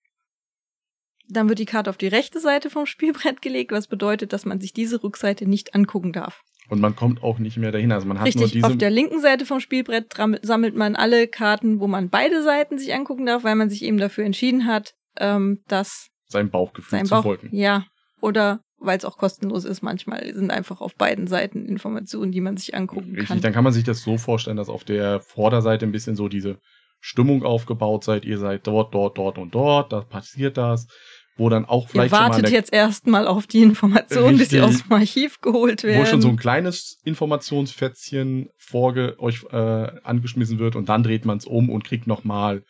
dann 1.28 1.48
wird 1.48 1.60
die 1.60 1.66
Karte 1.66 1.90
auf 1.90 1.96
die 1.96 2.08
rechte 2.08 2.40
Seite 2.40 2.70
vom 2.70 2.86
Spielbrett 2.86 3.40
gelegt, 3.42 3.72
was 3.72 3.86
bedeutet, 3.86 4.32
dass 4.32 4.44
man 4.44 4.60
sich 4.60 4.72
diese 4.72 5.02
Rückseite 5.02 5.46
nicht 5.46 5.74
angucken 5.74 6.12
darf. 6.12 6.42
Und 6.68 6.80
man 6.80 6.94
kommt 6.94 7.22
auch 7.22 7.38
nicht 7.38 7.56
mehr 7.56 7.72
dahin. 7.72 7.90
Also 7.90 8.06
man 8.06 8.18
hat 8.18 8.26
Richtig, 8.26 8.42
nur 8.42 8.50
diese. 8.50 8.66
Auf 8.66 8.78
der 8.78 8.90
linken 8.90 9.20
Seite 9.20 9.44
vom 9.44 9.60
Spielbrett 9.60 10.14
sammelt 10.42 10.76
man 10.76 10.94
alle 10.94 11.26
Karten, 11.26 11.80
wo 11.80 11.88
man 11.88 12.10
beide 12.10 12.42
Seiten 12.42 12.78
sich 12.78 12.94
angucken 12.94 13.26
darf, 13.26 13.42
weil 13.42 13.56
man 13.56 13.70
sich 13.70 13.82
eben 13.82 13.98
dafür 13.98 14.24
entschieden 14.24 14.66
hat, 14.66 14.94
ähm, 15.18 15.62
dass 15.66 16.10
sein 16.28 16.50
Bauchgefühl 16.50 16.98
sein 16.98 17.06
zu 17.06 17.14
Bauch, 17.14 17.22
folgen. 17.22 17.48
Ja. 17.52 17.86
Oder 18.20 18.60
weil 18.78 18.96
es 18.96 19.04
auch 19.04 19.18
kostenlos 19.18 19.64
ist, 19.64 19.82
manchmal 19.82 20.32
sind 20.32 20.50
einfach 20.50 20.80
auf 20.80 20.94
beiden 20.94 21.26
Seiten 21.26 21.66
Informationen, 21.66 22.32
die 22.32 22.40
man 22.40 22.56
sich 22.56 22.74
angucken 22.74 23.10
Richtig, 23.10 23.26
kann. 23.26 23.34
Richtig, 23.34 23.42
dann 23.42 23.52
kann 23.52 23.64
man 23.64 23.72
sich 23.72 23.84
das 23.84 24.02
so 24.02 24.16
vorstellen, 24.16 24.56
dass 24.56 24.68
auf 24.68 24.84
der 24.84 25.20
Vorderseite 25.20 25.84
ein 25.84 25.92
bisschen 25.92 26.16
so 26.16 26.28
diese 26.28 26.58
Stimmung 27.00 27.44
aufgebaut 27.44 28.04
seid. 28.04 28.24
Ihr 28.24 28.38
seid 28.38 28.66
dort, 28.66 28.94
dort, 28.94 29.18
dort 29.18 29.38
und 29.38 29.54
dort, 29.54 29.92
da 29.92 30.00
passiert 30.00 30.56
das 30.56 30.86
wo 31.40 31.48
dann 31.48 31.64
auch 31.64 31.86
Ihr 31.86 31.88
vielleicht 31.88 32.10
schon 32.10 32.20
mal 32.20 32.28
wartet 32.28 32.46
eine, 32.46 32.54
jetzt 32.54 32.72
erstmal 32.72 33.26
auf 33.26 33.46
die 33.46 33.62
Informationen, 33.62 34.36
bis 34.36 34.50
sie 34.50 34.60
aus 34.60 34.82
dem 34.82 34.92
Archiv 34.92 35.40
geholt 35.40 35.82
werden. 35.82 36.02
wo 36.02 36.04
schon 36.04 36.20
so 36.20 36.28
ein 36.28 36.36
kleines 36.36 37.00
Informationsfetzchen 37.02 38.50
vorge 38.58 39.18
euch 39.18 39.44
äh, 39.50 39.56
angeschmissen 39.56 40.58
wird 40.58 40.76
und 40.76 40.90
dann 40.90 41.02
dreht 41.02 41.24
man 41.24 41.38
es 41.38 41.46
um 41.46 41.70
und 41.70 41.82
kriegt 41.82 42.06
nochmal 42.06 42.62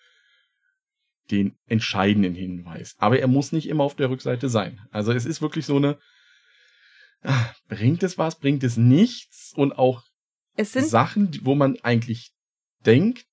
den 1.33 1.57
entscheidenden 1.67 2.35
Hinweis. 2.35 2.95
Aber 2.99 3.19
er 3.19 3.27
muss 3.27 3.51
nicht 3.51 3.69
immer 3.69 3.83
auf 3.83 3.97
der 3.97 4.09
Rückseite 4.09 4.49
sein. 4.49 4.81
Also 4.93 5.13
es 5.13 5.27
ist 5.27 5.43
wirklich 5.43 5.67
so 5.67 5.77
eine, 5.77 5.99
ah, 7.23 7.53
bringt 7.69 8.05
es 8.05 8.19
was, 8.19 8.39
bringt 8.39 8.63
es 8.63 8.77
nichts 8.77 9.53
und 9.55 9.77
auch 9.79 10.05
es 10.57 10.73
sind 10.73 10.87
Sachen, 10.87 11.41
wo 11.43 11.57
man 11.57 11.77
eigentlich 11.83 12.33
denkt, 12.87 13.27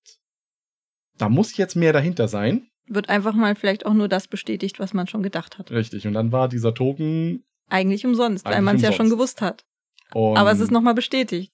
da 1.18 1.30
muss 1.30 1.58
jetzt 1.58 1.76
mehr 1.76 1.94
dahinter 1.94 2.28
sein. 2.28 2.68
Wird 2.88 3.10
einfach 3.10 3.34
mal 3.34 3.56
vielleicht 3.56 3.86
auch 3.86 3.94
nur 3.94 4.08
das 4.08 4.28
bestätigt, 4.28 4.80
was 4.80 4.94
man 4.94 5.08
schon 5.08 5.24
gedacht 5.24 5.58
hat. 5.58 5.72
Richtig. 5.72 6.08
Und 6.08 6.14
dann 6.14 6.32
war 6.32 6.48
dieser 6.48 6.74
Token. 6.74 7.44
Eigentlich 7.70 8.06
umsonst, 8.06 8.46
weil 8.46 8.54
Eigentlich 8.54 8.66
man 8.66 8.76
es 8.78 8.82
ja 8.82 8.92
schon 8.94 9.10
gewusst 9.10 9.42
hat. 9.42 9.66
Und 10.14 10.38
Aber 10.38 10.52
es 10.52 10.60
ist 10.60 10.72
nochmal 10.72 10.94
bestätigt 10.94 11.52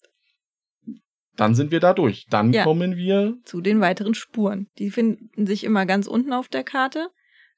Dann 1.36 1.56
sind 1.56 1.72
wir 1.72 1.80
da 1.80 1.94
durch. 1.94 2.28
Dann 2.30 2.54
Ja. 2.54 2.64
kommen 2.64 2.96
wir. 2.96 3.36
zu 3.44 3.62
den 3.62 3.82
weiteren 3.82 4.14
Spuren. 4.14 4.68
Die 4.78 4.92
finden 4.92 5.48
sich 5.48 5.64
immer 5.64 5.88
ganz 5.88 6.06
unten 6.06 6.32
auf 6.34 6.48
der 6.48 6.64
Karte. 6.64 7.10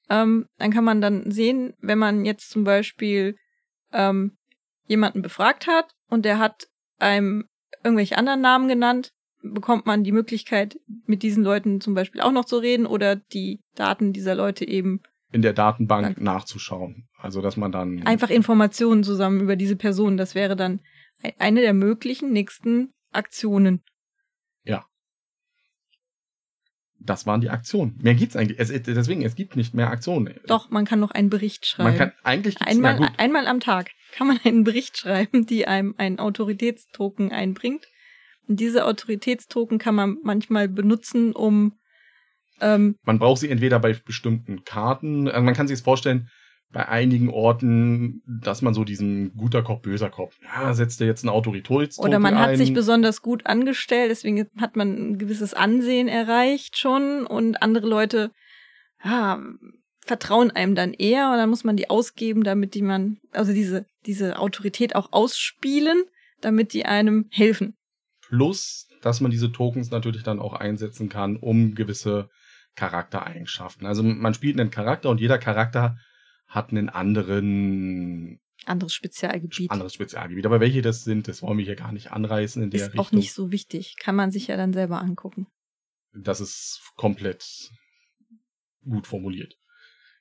Ähm, 0.09 0.45
dann 0.57 0.71
kann 0.71 0.85
man 0.85 1.01
dann 1.01 1.29
sehen, 1.31 1.73
wenn 1.79 1.97
man 1.97 2.23
jetzt 2.23 2.49
zum 2.49 2.63
Beispiel 2.63 3.35
ähm, 3.91 4.37
jemanden 4.87 5.21
befragt 5.21 5.67
hat 5.67 5.93
und 6.09 6.23
der 6.23 6.39
hat 6.39 6.67
einem 6.99 7.49
irgendwelche 7.83 8.17
anderen 8.17 8.39
Namen 8.41 8.67
genannt, 8.69 9.11
bekommt 9.53 9.85
man 9.85 10.03
die 10.03 10.11
Möglichkeit, 10.11 10.79
mit 11.05 11.23
diesen 11.23 11.43
Leuten 11.43 11.81
zum 11.81 11.93
Beispiel 11.93 12.21
auch 12.21 12.31
noch 12.31 12.45
zu 12.45 12.57
reden 12.57 12.85
oder 12.85 13.15
die 13.15 13.61
Daten 13.75 14.13
dieser 14.13 14.35
Leute 14.35 14.67
eben 14.67 15.01
in 15.31 15.41
der 15.41 15.53
Datenbank 15.53 16.21
nachzuschauen. 16.21 17.07
Also, 17.17 17.41
dass 17.41 17.57
man 17.57 17.71
dann. 17.71 18.05
einfach 18.05 18.29
Informationen 18.29 19.03
zusammen 19.03 19.41
über 19.41 19.55
diese 19.55 19.75
Person. 19.75 20.17
Das 20.17 20.35
wäre 20.35 20.55
dann 20.55 20.79
e- 21.23 21.33
eine 21.39 21.61
der 21.61 21.73
möglichen 21.73 22.31
nächsten 22.31 22.93
Aktionen. 23.11 23.83
Das 27.05 27.25
waren 27.27 27.41
die 27.41 27.49
Aktionen. 27.49 27.97
Mehr 28.01 28.15
gibt's 28.15 28.35
eigentlich. 28.35 28.59
Es, 28.59 28.69
deswegen, 28.69 29.21
es 29.21 29.35
gibt 29.35 29.55
nicht 29.55 29.73
mehr 29.73 29.89
Aktionen. 29.89 30.39
Doch, 30.47 30.71
man 30.71 30.85
kann 30.85 30.99
noch 30.99 31.11
einen 31.11 31.29
Bericht 31.29 31.65
schreiben. 31.65 31.89
Man 31.89 31.97
kann, 31.97 32.11
eigentlich 32.23 32.59
einmal, 32.61 33.11
einmal 33.17 33.47
am 33.47 33.59
Tag 33.59 33.91
kann 34.13 34.27
man 34.27 34.39
einen 34.43 34.63
Bericht 34.63 34.97
schreiben, 34.97 35.45
die 35.45 35.67
einem 35.67 35.93
einen 35.97 36.19
Autoritätstoken 36.19 37.31
einbringt. 37.31 37.87
Und 38.47 38.59
diese 38.59 38.85
Autoritätstoken 38.85 39.77
kann 39.77 39.95
man 39.95 40.17
manchmal 40.23 40.67
benutzen, 40.67 41.33
um 41.33 41.73
ähm, 42.61 42.95
man 43.03 43.19
braucht 43.19 43.41
sie 43.41 43.49
entweder 43.49 43.79
bei 43.79 43.93
bestimmten 43.93 44.63
Karten, 44.63 45.27
also 45.27 45.41
man 45.41 45.53
kann 45.53 45.67
sich 45.67 45.79
es 45.79 45.83
vorstellen, 45.83 46.29
bei 46.71 46.87
einigen 46.87 47.29
Orten, 47.29 48.21
dass 48.25 48.61
man 48.61 48.73
so 48.73 48.83
diesen 48.83 49.33
guter 49.35 49.61
Kopf, 49.63 49.81
böser 49.81 50.09
Kopf, 50.09 50.37
ja, 50.43 50.73
setzt 50.73 50.99
er 50.99 51.07
jetzt 51.07 51.23
einen 51.23 51.29
Autoritätstoken 51.29 52.09
oder 52.09 52.19
man 52.19 52.37
hat 52.37 52.49
ein. 52.49 52.57
sich 52.57 52.73
besonders 52.73 53.21
gut 53.21 53.45
angestellt, 53.45 54.09
deswegen 54.09 54.47
hat 54.57 54.75
man 54.75 55.11
ein 55.11 55.17
gewisses 55.17 55.53
Ansehen 55.53 56.07
erreicht 56.07 56.77
schon 56.77 57.25
und 57.25 57.61
andere 57.61 57.87
Leute 57.87 58.31
ja, 59.03 59.41
vertrauen 60.05 60.51
einem 60.51 60.75
dann 60.75 60.93
eher 60.93 61.31
und 61.31 61.37
dann 61.37 61.49
muss 61.49 61.63
man 61.63 61.77
die 61.77 61.89
ausgeben, 61.89 62.43
damit 62.43 62.73
die 62.73 62.81
man, 62.81 63.17
also 63.31 63.53
diese, 63.53 63.85
diese 64.05 64.39
Autorität 64.39 64.95
auch 64.95 65.11
ausspielen, 65.11 66.03
damit 66.41 66.73
die 66.73 66.85
einem 66.85 67.27
helfen. 67.31 67.75
Plus, 68.35 68.87
dass 69.01 69.21
man 69.21 69.31
diese 69.31 69.51
Tokens 69.51 69.91
natürlich 69.91 70.23
dann 70.23 70.39
auch 70.39 70.53
einsetzen 70.53 71.07
kann, 71.09 71.37
um 71.37 71.73
gewisse 71.73 72.29
Charaktereigenschaften. 72.75 73.87
Also 73.87 74.03
man 74.03 74.33
spielt 74.33 74.59
einen 74.59 74.71
Charakter 74.71 75.09
und 75.09 75.21
jeder 75.21 75.37
Charakter 75.37 75.97
hat 76.47 76.71
einen 76.71 76.89
anderen 76.89 78.41
Anderes 78.65 78.93
Spezialgebiet. 78.93 79.71
anderes 79.71 79.93
Spezialgebiet. 79.93 80.45
Aber 80.45 80.59
welche 80.59 80.81
das 80.81 81.03
sind, 81.03 81.27
das 81.27 81.41
wollen 81.41 81.57
wir 81.57 81.65
hier 81.65 81.75
gar 81.75 81.91
nicht 81.93 82.11
anreißen 82.11 82.61
in 82.63 82.71
der 82.71 82.81
ist 82.81 82.87
Richtung. 82.87 83.05
auch 83.05 83.11
nicht 83.11 83.31
so 83.33 83.51
wichtig. 83.51 83.95
Kann 83.99 84.15
man 84.15 84.31
sich 84.31 84.47
ja 84.47 84.57
dann 84.57 84.73
selber 84.73 84.99
angucken. 85.01 85.47
Das 86.13 86.41
ist 86.41 86.81
komplett 86.95 87.71
gut 88.83 89.07
formuliert. 89.07 89.55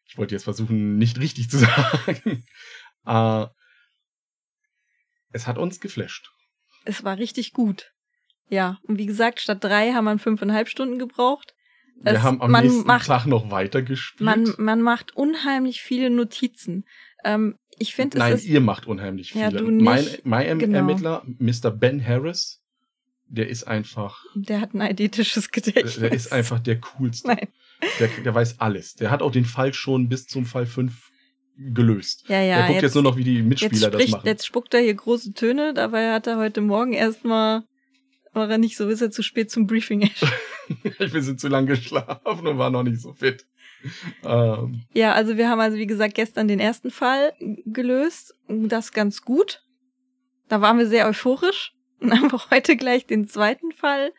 Ich 0.06 0.18
wollte 0.18 0.34
jetzt 0.34 0.44
versuchen, 0.44 0.98
nicht 0.98 1.18
richtig 1.18 1.48
zu 1.50 1.58
sagen. 1.58 2.44
äh, 3.06 3.46
es 5.32 5.46
hat 5.46 5.58
uns 5.58 5.80
geflasht. 5.80 6.30
Es 6.84 7.02
war 7.02 7.18
richtig 7.18 7.52
gut. 7.52 7.93
Ja, 8.48 8.78
und 8.82 8.98
wie 8.98 9.06
gesagt, 9.06 9.40
statt 9.40 9.62
drei 9.62 9.92
haben 9.92 10.04
wir 10.04 10.18
fünfeinhalb 10.18 10.68
Stunden 10.68 10.98
gebraucht. 10.98 11.54
Wir 12.02 12.12
Es- 12.12 12.22
haben 12.22 12.40
am 12.42 12.50
man 12.50 12.64
nächsten 12.64 12.86
macht- 12.86 13.06
Tag 13.06 13.26
noch 13.26 13.50
weiter 13.50 13.82
gespielt. 13.82 14.20
Man, 14.26 14.52
man 14.58 14.82
macht 14.82 15.16
unheimlich 15.16 15.80
viele 15.82 16.10
Notizen. 16.10 16.84
Ähm, 17.24 17.56
ich 17.78 17.94
finde, 17.94 18.18
Nein, 18.18 18.34
es 18.34 18.42
ist 18.42 18.48
ihr 18.48 18.60
macht 18.60 18.86
unheimlich 18.86 19.32
viele. 19.32 19.44
Ja, 19.44 19.50
du 19.50 19.70
mein 19.70 20.04
nicht. 20.04 20.26
mein 20.26 20.46
Erm- 20.46 20.58
Genau. 20.58 20.78
Ermittler, 20.78 21.22
Mr. 21.38 21.70
Ben 21.70 22.04
Harris, 22.06 22.60
der 23.26 23.48
ist 23.48 23.64
einfach, 23.64 24.22
Der 24.34 24.60
hat 24.60 24.74
ein 24.74 24.82
eidetisches 24.82 25.50
Gedächtnis. 25.50 25.96
der 25.98 26.12
ist 26.12 26.32
einfach 26.32 26.60
der 26.60 26.78
coolste. 26.80 27.28
Nein. 27.28 27.48
Der, 27.98 28.08
der 28.08 28.34
weiß 28.34 28.60
alles. 28.60 28.94
Der 28.94 29.10
hat 29.10 29.22
auch 29.22 29.32
den 29.32 29.44
Fall 29.44 29.72
schon 29.74 30.08
bis 30.08 30.26
zum 30.26 30.46
Fall 30.46 30.66
5 30.66 31.10
gelöst. 31.56 32.24
Ja, 32.28 32.40
ja. 32.42 32.58
der 32.58 32.66
guckt 32.68 32.82
jetzt, 32.82 32.94
nur 32.94 33.02
noch, 33.04 33.16
wie 33.16 33.24
die 33.24 33.36
jetzt, 33.36 33.46
Mitspieler 33.46 33.90
das 33.90 34.00
spricht, 34.00 34.12
machen. 34.12 34.26
jetzt 34.26 34.46
spuckt 34.46 34.74
er 34.74 34.80
hier 34.80 34.94
große 34.94 35.32
Töne. 35.34 35.72
Dabei 35.74 36.12
hat 36.12 36.26
er 36.26 36.36
heute 36.36 36.60
Morgen 36.60 36.92
erstmal, 36.92 37.62
war 38.34 38.50
er 38.50 38.58
nicht 38.58 38.76
so, 38.76 38.88
ist 38.88 39.00
er 39.00 39.10
zu 39.10 39.22
spät 39.22 39.50
zum 39.50 39.66
Briefing. 39.66 40.10
Wir 40.98 41.22
sind 41.22 41.40
zu 41.40 41.48
lange 41.48 41.68
geschlafen 41.68 42.46
und 42.46 42.58
waren 42.58 42.72
noch 42.72 42.82
nicht 42.82 43.00
so 43.00 43.12
fit. 43.12 43.46
Ähm, 44.22 44.82
ja, 44.92 45.12
also 45.12 45.36
wir 45.36 45.48
haben 45.48 45.60
also, 45.60 45.76
wie 45.76 45.86
gesagt, 45.86 46.14
gestern 46.14 46.48
den 46.48 46.60
ersten 46.60 46.90
Fall 46.90 47.32
gelöst. 47.66 48.34
Das 48.48 48.92
ganz 48.92 49.22
gut. 49.22 49.62
Da 50.48 50.60
waren 50.60 50.78
wir 50.78 50.86
sehr 50.86 51.06
euphorisch. 51.06 51.74
Und 52.00 52.12
haben 52.20 52.32
heute 52.50 52.76
gleich 52.76 53.06
den 53.06 53.28
zweiten 53.28 53.72
Fall 53.72 54.12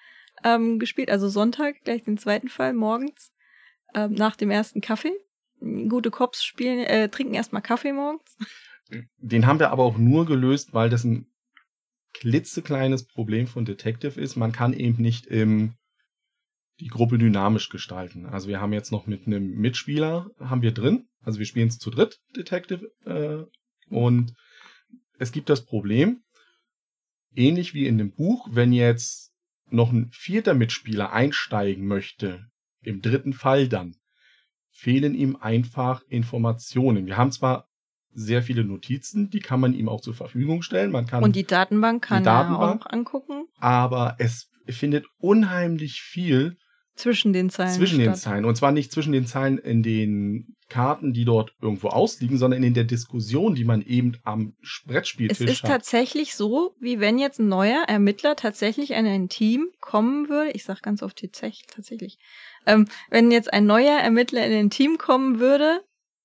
ähm, 0.44 0.80
gespielt. 0.80 1.10
Also 1.10 1.30
Sonntag 1.30 1.84
gleich 1.84 2.04
den 2.04 2.18
zweiten 2.18 2.50
Fall 2.50 2.74
morgens. 2.74 3.32
Ähm, 3.94 4.14
nach 4.14 4.36
dem 4.36 4.52
ersten 4.52 4.82
Kaffee. 4.82 5.14
Gute 5.62 6.12
Cops 6.12 6.44
spielen, 6.44 6.80
äh, 6.80 7.10
trinken 7.10 7.34
erstmal 7.34 7.62
Kaffee 7.62 7.94
morgens. 7.94 8.38
den 9.18 9.48
haben 9.48 9.60
wir 9.60 9.72
aber 9.72 9.84
auch 9.84 9.98
nur 9.98 10.26
gelöst, 10.26 10.74
weil 10.74 10.90
das 10.90 11.04
ein 11.06 11.28
klitzekleines 12.20 13.06
Problem 13.06 13.46
von 13.46 13.66
Detective 13.66 14.20
ist. 14.20 14.36
Man 14.36 14.52
kann 14.52 14.74
eben 14.74 15.02
nicht 15.02 15.26
im, 15.28 15.74
die 16.80 16.88
Gruppe 16.88 17.18
dynamisch 17.18 17.70
gestalten. 17.70 18.26
Also 18.26 18.48
wir 18.48 18.62
haben 18.62 18.74
jetzt 18.74 18.92
noch 18.92 19.06
mit 19.06 19.28
einem 19.28 19.52
Mitspieler, 19.56 20.30
haben 20.40 20.62
wir 20.62 20.72
drin. 20.72 21.08
Also 21.22 21.40
wir 21.40 21.46
spielen 21.46 21.68
es 21.68 21.78
zu 21.78 21.90
dritt, 21.90 22.20
Detective. 22.36 22.90
Äh, 23.06 23.44
und 23.94 24.34
es 25.20 25.32
gibt 25.32 25.50
das 25.50 25.66
Problem, 25.66 26.24
ähnlich 27.36 27.74
wie 27.74 27.86
in 27.86 27.98
dem 27.98 28.14
Buch, 28.14 28.48
wenn 28.52 28.72
jetzt 28.72 29.34
noch 29.70 29.92
ein 29.92 30.10
vierter 30.12 30.54
Mitspieler 30.54 31.12
einsteigen 31.12 31.86
möchte, 31.86 32.46
im 32.82 33.02
dritten 33.02 33.34
Fall 33.34 33.68
dann, 33.68 33.96
fehlen 34.72 35.16
ihm 35.16 35.36
einfach 35.36 36.02
Informationen. 36.08 37.08
Wir 37.08 37.18
haben 37.18 37.32
zwar 37.32 37.68
sehr 38.16 38.42
viele 38.42 38.64
Notizen, 38.64 39.30
die 39.30 39.40
kann 39.40 39.60
man 39.60 39.74
ihm 39.74 39.90
auch 39.90 40.02
zur 40.02 40.14
Verfügung 40.14 40.62
stellen. 40.62 40.92
Man 40.92 41.06
kann, 41.06 41.24
Und 41.24 41.36
die 41.36 41.44
Datenbank 41.46 42.04
kann 42.04 42.24
Die 42.24 42.30
er 42.30 42.34
Datenbank? 42.44 42.86
auch 42.86 42.92
angucken. 42.92 43.46
aber 43.60 44.16
es 44.20 44.50
findet 44.68 45.06
unheimlich 45.20 46.02
viel 46.02 46.58
Zwischen 46.96 47.34
den 47.34 47.50
Zeilen. 47.50 47.74
zwischen 47.74 48.00
den 48.00 48.12
statt. 48.12 48.20
Zeilen. 48.20 48.46
Und 48.46 48.56
zwar 48.56 48.72
nicht 48.72 48.92
zwischen 48.92 49.12
den 49.12 49.28
Zeilen 49.28 49.58
in 49.58 49.84
den 49.84 50.56
Karten, 50.70 51.12
die 51.14 51.26
dort 51.26 51.54
irgendwo 51.62 51.90
ausliegen, 51.90 52.38
sondern 52.38 52.64
in 52.64 52.74
der 52.74 52.86
Diskussion, 52.86 53.54
die 53.54 53.66
man 53.66 53.82
eben 53.82 54.14
am 54.24 54.54
Es 54.64 54.82
Brettspieltisch 54.88 55.40
ist 55.42 55.64
hat. 55.64 55.70
tatsächlich 55.70 56.34
so, 56.36 56.74
wie 56.80 57.00
wenn 57.02 57.20
jetzt 57.20 57.40
ein 57.40 57.50
neuer 57.50 57.84
Ermittler 57.88 58.36
tatsächlich 58.38 58.92
in 58.92 59.06
ein 59.06 59.28
Team 59.30 59.68
kommen 59.82 60.30
würde. 60.30 60.52
Ich 60.52 60.64
sag 60.64 60.82
ganz 60.82 61.04
oft 61.04 61.22
tatsächlich. 61.34 62.18
Ähm, 62.66 62.88
wenn 63.12 63.30
jetzt 63.30 63.52
ein 63.54 63.66
neuer 63.66 64.00
Ermittler 64.00 64.46
in 64.48 64.54
ein 64.54 64.70
Team 64.70 64.98
kommen 64.98 65.40
würde, 65.40 65.82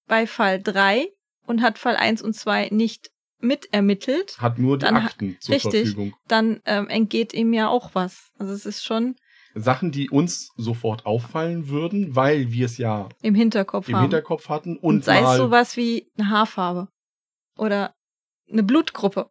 bei 0.06 0.26
Fall 0.26 0.62
3 0.62 1.08
und 1.50 1.62
hat 1.62 1.78
Fall 1.78 1.96
1 1.96 2.22
und 2.22 2.34
2 2.34 2.68
nicht 2.70 3.10
mitermittelt, 3.40 4.36
Hat 4.38 4.58
nur 4.58 4.78
die 4.78 4.86
Dann 4.86 4.96
Akten 4.96 5.36
zur 5.40 5.54
richtig. 5.54 5.90
Verfügung. 5.90 6.14
dann 6.28 6.60
ähm, 6.66 6.88
entgeht 6.88 7.32
ihm 7.32 7.52
ja 7.52 7.68
auch 7.68 7.94
was. 7.94 8.30
Also 8.38 8.52
es 8.52 8.66
ist 8.66 8.84
schon 8.84 9.16
Sachen, 9.54 9.90
die 9.90 10.10
uns 10.10 10.52
sofort 10.56 11.06
auffallen 11.06 11.68
würden, 11.68 12.14
weil 12.14 12.52
wir 12.52 12.66
es 12.66 12.78
ja 12.78 13.08
im 13.22 13.34
Hinterkopf 13.34 13.88
im 13.88 13.96
haben. 13.96 14.02
Hinterkopf 14.02 14.48
hatten 14.48 14.76
und, 14.76 14.96
und, 14.96 15.04
sei 15.04 15.22
es 15.22 15.36
sowas 15.36 15.76
wie 15.76 16.10
eine 16.16 16.30
Haarfarbe 16.30 16.88
oder 17.56 17.94
eine 18.48 18.62
Blutgruppe 18.62 19.30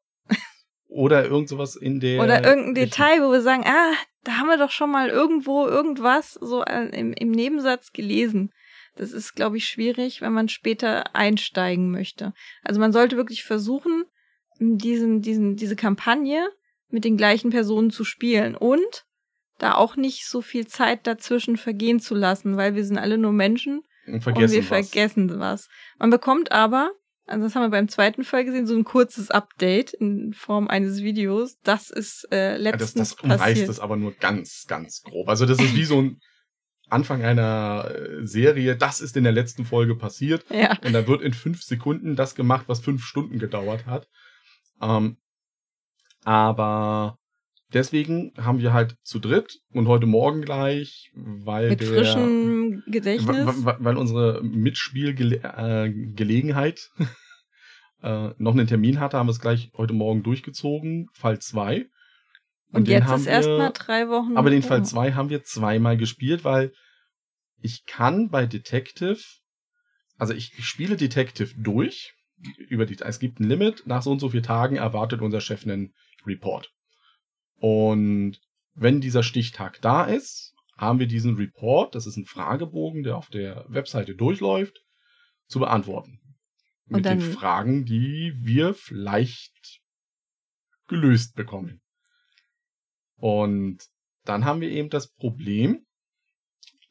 oder 0.89 1.23
irgend 1.25 1.47
sowas 1.47 1.75
in 1.75 1.99
der 1.99 2.21
Oder 2.21 2.43
irgendein. 2.43 2.73
Detail, 2.73 3.21
wo 3.21 3.31
wir 3.31 3.41
sagen, 3.41 3.63
ah, 3.65 3.93
da 4.23 4.33
haben 4.33 4.47
wir 4.47 4.57
doch 4.57 4.71
schon 4.71 4.91
mal 4.91 5.07
irgendwo 5.07 5.67
irgendwas 5.67 6.33
so 6.33 6.63
äh, 6.63 6.89
im, 6.97 7.13
im 7.13 7.31
Nebensatz 7.31 7.93
gelesen. 7.93 8.51
Das 8.99 9.11
ist, 9.13 9.33
glaube 9.35 9.57
ich, 9.57 9.65
schwierig, 9.65 10.21
wenn 10.21 10.33
man 10.33 10.49
später 10.49 11.15
einsteigen 11.15 11.89
möchte. 11.89 12.33
Also 12.63 12.79
man 12.79 12.91
sollte 12.91 13.15
wirklich 13.17 13.43
versuchen, 13.43 14.03
diesen, 14.59 15.21
diesen, 15.21 15.55
diese 15.55 15.75
Kampagne 15.77 16.49
mit 16.89 17.05
den 17.05 17.15
gleichen 17.17 17.49
Personen 17.49 17.91
zu 17.91 18.03
spielen 18.03 18.55
und 18.55 19.05
da 19.57 19.75
auch 19.75 19.95
nicht 19.95 20.27
so 20.27 20.41
viel 20.41 20.67
Zeit 20.67 21.07
dazwischen 21.07 21.55
vergehen 21.57 21.99
zu 21.99 22.13
lassen, 22.15 22.57
weil 22.57 22.75
wir 22.75 22.83
sind 22.83 22.97
alle 22.97 23.17
nur 23.17 23.31
Menschen 23.31 23.81
Und 24.05 24.21
vergessen 24.21 24.43
und 24.45 24.51
wir 24.51 24.61
was. 24.61 24.67
vergessen 24.89 25.39
was. 25.39 25.69
Man 25.97 26.09
bekommt 26.09 26.51
aber, 26.51 26.91
also 27.25 27.43
das 27.45 27.55
haben 27.55 27.63
wir 27.63 27.69
beim 27.69 27.87
zweiten 27.87 28.23
Fall 28.25 28.43
gesehen, 28.43 28.67
so 28.67 28.75
ein 28.75 28.83
kurzes 28.83 29.31
Update 29.31 29.93
in 29.93 30.33
Form 30.33 30.67
eines 30.67 31.01
Videos. 31.03 31.57
Das 31.63 31.89
ist 31.89 32.27
äh, 32.31 32.53
Ja, 32.53 32.53
das, 32.53 32.61
letztens 32.95 33.09
das 33.15 33.19
umreißt 33.23 33.39
passiert. 33.43 33.69
es 33.69 33.79
aber 33.79 33.95
nur 33.95 34.13
ganz, 34.13 34.65
ganz 34.67 35.03
grob. 35.03 35.29
Also 35.29 35.45
das 35.45 35.59
ist 35.59 35.75
wie 35.75 35.85
so 35.85 36.01
ein 36.01 36.19
Anfang 36.89 37.23
einer 37.23 37.89
äh, 37.89 38.25
Serie. 38.25 38.75
Das 38.75 39.01
ist 39.01 39.17
in 39.17 39.23
der 39.23 39.33
letzten 39.33 39.65
Folge 39.65 39.95
passiert. 39.95 40.45
Ja, 40.49 40.77
Und 40.83 40.93
dann 40.93 41.07
wird 41.07 41.21
in 41.21 41.33
fünf 41.33 41.63
Sekunden 41.63 42.15
das 42.15 42.35
gemacht, 42.35 42.65
was 42.67 42.79
fünf 42.79 43.03
Stunden 43.03 43.39
gedauert 43.39 43.85
hat. 43.85 44.07
Ähm, 44.81 45.17
aber 46.23 47.17
deswegen 47.73 48.33
haben 48.37 48.59
wir 48.59 48.73
halt 48.73 48.95
zu 49.03 49.19
dritt 49.19 49.59
und 49.71 49.87
heute 49.87 50.05
Morgen 50.05 50.41
gleich, 50.41 51.11
weil 51.13 51.69
mit 51.69 51.79
der, 51.81 51.87
frischem 51.87 52.83
Gedächtnis. 52.87 53.63
weil 53.63 53.97
unsere 53.97 54.41
Mitspielgelegenheit 54.43 56.89
äh, 58.03 58.29
noch 58.37 58.53
einen 58.53 58.67
Termin 58.67 58.99
hatte, 58.99 59.17
haben 59.17 59.27
wir 59.27 59.31
es 59.31 59.39
gleich 59.39 59.71
heute 59.75 59.93
Morgen 59.93 60.23
durchgezogen. 60.23 61.07
Fall 61.13 61.39
2. 61.39 61.87
und 62.71 62.87
den 62.87 63.01
jetzt 63.01 63.11
ist 63.11 63.25
erst 63.27 63.47
wir- 63.49 63.57
mal 63.57 63.71
drei 63.71 64.07
Wochen. 64.09 64.37
aber 64.37 64.49
den. 64.49 64.61
Fall 64.61 64.85
2 64.85 65.13
haben 65.13 65.29
wir 65.29 65.43
zweimal 65.43 65.97
gespielt, 65.97 66.43
weil 66.43 66.71
ich 67.61 67.85
kann 67.85 68.29
bei 68.29 68.45
Detective, 68.45 69.19
also 70.17 70.33
ich, 70.33 70.57
ich 70.57 70.65
spiele 70.65 70.95
Detective 70.97 71.53
durch. 71.57 72.13
Über 72.69 72.85
die, 72.85 72.97
es 72.99 73.19
gibt 73.19 73.39
ein 73.41 73.49
Limit, 73.49 73.85
nach 73.85 74.01
so 74.01 74.11
und 74.11 74.19
so 74.19 74.29
vielen 74.29 74.43
Tagen 74.43 74.77
erwartet 74.77 75.21
unser 75.21 75.41
Chef 75.41 75.63
einen 75.65 75.93
Report. 76.25 76.71
Und 77.57 78.39
wenn 78.75 79.01
dieser 79.01 79.23
Stichtag 79.23 79.81
da 79.81 80.05
ist, 80.05 80.53
haben 80.77 80.99
wir 80.99 81.07
diesen 81.07 81.35
Report, 81.35 81.93
das 81.95 82.05
ist 82.07 82.15
ein 82.15 82.25
Fragebogen, 82.25 83.03
der 83.03 83.17
auf 83.17 83.27
der 83.29 83.65
Webseite 83.67 84.15
durchläuft, 84.15 84.79
zu 85.47 85.59
beantworten. 85.59 86.21
Und 86.85 86.97
Mit 86.97 87.05
den 87.05 87.19
Fragen, 87.19 87.83
die 87.83 88.33
wir 88.37 88.73
vielleicht 88.73 89.81
gelöst 90.87 91.35
bekommen. 91.35 91.78
Und 93.19 93.79
dann 94.25 94.45
haben 94.45 94.61
wir 94.61 94.69
eben 94.69 94.89
das 94.89 95.07
Problem. 95.07 95.85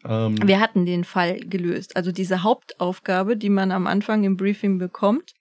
Ähm, 0.04 0.36
Wir 0.46 0.60
hatten 0.60 0.86
den 0.86 1.04
Fall 1.04 1.40
gelöst. 1.40 1.96
Also 1.96 2.12
diese 2.12 2.42
Hauptaufgabe, 2.42 3.36
die 3.36 3.50
man 3.50 3.72
am 3.72 3.86
Anfang 3.86 4.24
im 4.24 4.36
Briefing 4.36 4.78
bekommt, 4.78 5.34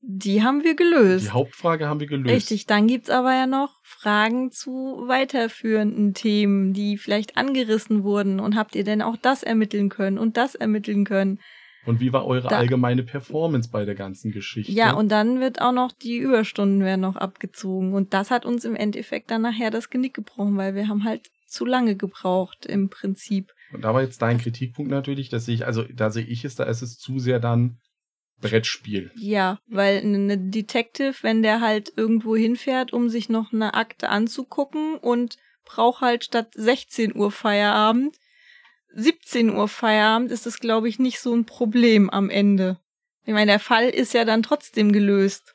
die 0.00 0.42
haben 0.42 0.62
wir 0.62 0.76
gelöst. 0.76 1.26
die 1.26 1.30
Hauptfrage 1.30 1.88
haben 1.88 1.98
wir 1.98 2.06
gelöst. 2.06 2.32
Richtig, 2.32 2.66
dann 2.66 2.86
gibt's 2.86 3.10
aber 3.10 3.34
ja 3.34 3.46
noch 3.46 3.80
Fragen 3.82 4.52
zu 4.52 5.02
weiterführenden 5.06 6.14
Themen, 6.14 6.72
die 6.72 6.96
vielleicht 6.96 7.36
angerissen 7.36 8.04
wurden. 8.04 8.38
Und 8.38 8.56
habt 8.56 8.76
ihr 8.76 8.84
denn 8.84 9.02
auch 9.02 9.16
das 9.16 9.42
ermitteln 9.42 9.88
können 9.88 10.18
und 10.18 10.36
das 10.36 10.54
ermitteln 10.54 11.04
können? 11.04 11.40
Und 11.86 12.00
wie 12.00 12.12
war 12.12 12.26
eure 12.26 12.48
Da- 12.48 12.56
allgemeine 12.58 13.02
Performance 13.04 13.70
bei 13.70 13.84
der 13.84 13.94
ganzen 13.94 14.32
Geschichte? 14.32 14.72
Ja, 14.72 14.92
und 14.94 15.08
dann 15.10 15.40
wird 15.40 15.60
auch 15.60 15.72
noch 15.72 15.92
die 15.92 16.18
Überstunden 16.18 16.80
werden 16.80 17.00
noch 17.00 17.16
abgezogen. 17.16 17.94
Und 17.94 18.12
das 18.12 18.30
hat 18.30 18.44
uns 18.44 18.64
im 18.64 18.76
Endeffekt 18.76 19.30
dann 19.30 19.42
nachher 19.42 19.70
das 19.70 19.88
Genick 19.90 20.14
gebrochen, 20.14 20.56
weil 20.56 20.74
wir 20.74 20.88
haben 20.88 21.04
halt 21.04 21.28
zu 21.46 21.64
lange 21.64 21.96
gebraucht 21.96 22.66
im 22.66 22.90
Prinzip. 22.90 23.52
Und 23.72 23.82
da 23.84 23.94
war 23.94 24.02
jetzt 24.02 24.20
dein 24.20 24.38
Kritikpunkt 24.38 24.90
natürlich, 24.90 25.28
dass 25.28 25.46
ich, 25.48 25.64
also 25.64 25.84
da 25.84 26.10
sehe 26.10 26.24
ich 26.26 26.44
es, 26.44 26.56
da 26.56 26.64
ist 26.64 26.82
es 26.82 26.98
zu 26.98 27.18
sehr 27.18 27.38
dann 27.40 27.78
Brettspiel. 28.40 29.10
Ja, 29.16 29.58
weil 29.66 29.98
eine 29.98 30.36
Detective, 30.38 31.14
wenn 31.22 31.42
der 31.42 31.60
halt 31.60 31.92
irgendwo 31.96 32.36
hinfährt, 32.36 32.92
um 32.92 33.08
sich 33.08 33.28
noch 33.28 33.52
eine 33.52 33.74
Akte 33.74 34.08
anzugucken 34.10 34.96
und 34.96 35.36
braucht 35.64 36.00
halt 36.02 36.24
statt 36.24 36.48
16 36.54 37.16
Uhr 37.16 37.30
Feierabend 37.30 38.14
17 38.96 39.54
Uhr 39.54 39.68
Feierabend, 39.68 40.30
ist 40.30 40.46
das, 40.46 40.58
glaube 40.58 40.88
ich, 40.88 40.98
nicht 40.98 41.20
so 41.20 41.34
ein 41.34 41.44
Problem 41.44 42.08
am 42.10 42.30
Ende. 42.30 42.78
Ich 43.24 43.32
meine, 43.34 43.50
der 43.52 43.60
Fall 43.60 43.88
ist 43.88 44.14
ja 44.14 44.24
dann 44.24 44.42
trotzdem 44.42 44.92
gelöst. 44.92 45.54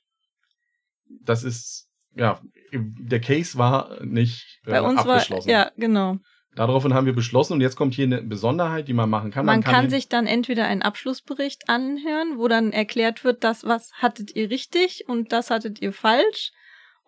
Das 1.23 1.43
ist, 1.43 1.88
ja, 2.15 2.39
der 2.73 3.19
Case 3.19 3.58
war 3.58 4.04
nicht 4.04 4.62
äh, 4.65 4.71
Bei 4.71 4.82
uns 4.82 4.97
war, 5.06 5.15
abgeschlossen. 5.15 5.49
ja, 5.49 5.71
genau. 5.77 6.17
Daraufhin 6.56 6.93
haben 6.93 7.06
wir 7.06 7.15
beschlossen 7.15 7.54
und 7.54 7.62
jetzt 7.62 7.77
kommt 7.77 7.93
hier 7.93 8.06
eine 8.06 8.21
Besonderheit, 8.21 8.88
die 8.89 8.93
man 8.93 9.10
machen 9.10 9.32
kann. 9.32 9.45
Man, 9.45 9.63
kann, 9.63 9.86
den- 9.86 9.89
sich 9.89 10.10
dann 10.10 10.27
entweder 10.27 10.65
einen 10.65 10.82
Abschlussbericht 10.82 11.69
anhören, 11.69 12.38
wo 12.38 12.47
dann 12.49 12.73
erklärt 12.73 13.23
wird, 13.23 13.43
das, 13.45 13.63
was 13.63 13.91
hattet 13.93 14.36
ihr 14.36 14.49
richtig 14.49 15.06
und 15.08 15.32
das 15.32 15.49
hattet 15.49 15.82
ihr 15.82 15.93
falsch. 15.93 16.51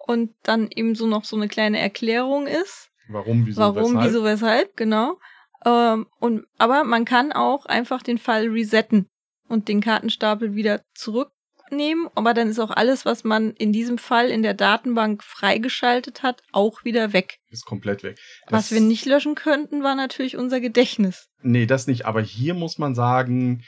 Und 0.06 0.34
dann 0.44 0.70
eben 0.70 0.96
so 0.96 1.08
noch 1.08 1.24
so 1.24 1.36
eine 1.38 1.48
kleine 1.48 1.80
Erklärung 1.80 2.46
ist. 2.48 2.90
warum, 3.10 3.46
wieso, 3.46 3.60
Warum, 3.62 3.94
weshalb. 3.96 4.06
wieso, 4.08 4.24
weshalb, 4.24 4.76
genau. 4.78 5.18
Ähm, 5.66 6.08
und, 6.20 6.46
aber 6.58 6.84
man 6.84 7.06
kann 7.06 7.32
auch 7.32 7.66
einfach 7.66 8.04
den 8.04 8.18
Fall 8.18 8.48
resetten 8.48 9.08
und 9.48 9.68
den 9.68 9.82
Kartenstapel 9.82 10.56
wieder 10.56 10.82
zurücknehmen. 10.94 12.10
Aber 12.16 12.34
dann 12.34 12.50
ist 12.50 12.60
auch 12.60 12.72
alles, 12.72 13.06
was 13.06 13.24
man 13.24 13.52
in 13.52 13.72
diesem 13.72 13.98
Fall 13.98 14.30
in 14.30 14.44
der 14.44 14.54
Datenbank 14.54 15.24
freigeschaltet 15.24 16.24
hat, 16.24 16.42
auch 16.52 16.84
wieder 16.84 17.14
weg. 17.14 17.40
Ist 17.50 17.66
komplett 17.66 18.04
weg. 18.04 18.20
was 18.50 18.72
wir 18.72 18.82
nicht 18.82 19.06
löschen 19.06 19.36
könnten, 19.36 19.84
war 19.84 19.96
natürlich 19.96 20.38
unser 20.38 20.60
Gedächtnis. 20.60 21.30
Nee, 21.42 21.66
das 21.66 21.88
nicht. 21.88 22.06
Aber 22.06 22.22
hier 22.22 22.54
muss 22.54 22.78
man 22.78 22.96
sagen, 22.96 23.64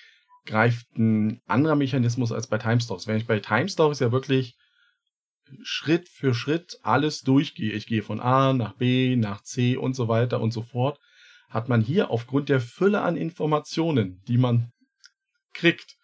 greift 0.45 0.87
ein 0.97 1.41
anderer 1.47 1.75
Mechanismus 1.75 2.31
als 2.31 2.47
bei 2.47 2.57
Timestalks. 2.57 3.07
Wenn 3.07 3.17
ich 3.17 3.27
bei 3.27 3.39
Timestalks 3.39 3.99
ja 3.99 4.11
wirklich 4.11 4.55
Schritt 5.61 6.09
für 6.09 6.33
Schritt 6.33 6.79
alles 6.81 7.21
durchgehe, 7.21 7.71
ich 7.71 7.87
gehe 7.87 8.03
von 8.03 8.19
A 8.19 8.53
nach 8.53 8.73
B, 8.73 9.15
nach 9.15 9.41
C 9.41 9.77
und 9.77 9.95
so 9.95 10.07
weiter 10.07 10.41
und 10.41 10.51
so 10.51 10.61
fort, 10.61 10.99
hat 11.49 11.69
man 11.69 11.81
hier 11.81 12.09
aufgrund 12.09 12.49
der 12.49 12.61
Fülle 12.61 13.01
an 13.01 13.17
Informationen, 13.17 14.21
die 14.27 14.37
man 14.37 14.71
kriegt, 15.53 15.95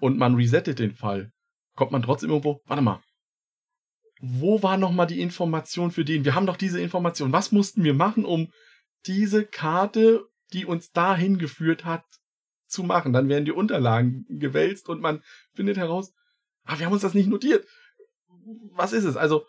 und 0.00 0.18
man 0.18 0.34
resettet 0.34 0.78
den 0.78 0.94
Fall, 0.94 1.30
kommt 1.76 1.92
man 1.92 2.02
trotzdem 2.02 2.28
irgendwo, 2.28 2.60
warte 2.66 2.82
mal, 2.82 3.00
wo 4.20 4.62
war 4.62 4.76
nochmal 4.76 5.06
die 5.06 5.20
Information 5.20 5.90
für 5.90 6.04
den? 6.04 6.24
Wir 6.24 6.34
haben 6.34 6.46
doch 6.46 6.56
diese 6.56 6.80
Information. 6.80 7.32
Was 7.32 7.52
mussten 7.52 7.84
wir 7.84 7.94
machen, 7.94 8.24
um 8.24 8.50
diese 9.06 9.44
Karte, 9.44 10.24
die 10.52 10.66
uns 10.66 10.90
dahin 10.90 11.38
geführt 11.38 11.84
hat, 11.84 12.04
zu 12.66 12.84
machen? 12.84 13.12
Dann 13.12 13.28
werden 13.28 13.44
die 13.44 13.52
Unterlagen 13.52 14.24
gewälzt 14.28 14.88
und 14.88 15.00
man 15.00 15.22
findet 15.54 15.76
heraus, 15.76 16.12
ah, 16.64 16.78
wir 16.78 16.86
haben 16.86 16.92
uns 16.92 17.02
das 17.02 17.14
nicht 17.14 17.28
notiert. 17.28 17.66
Was 18.72 18.92
ist 18.92 19.04
es? 19.04 19.16
Also, 19.16 19.46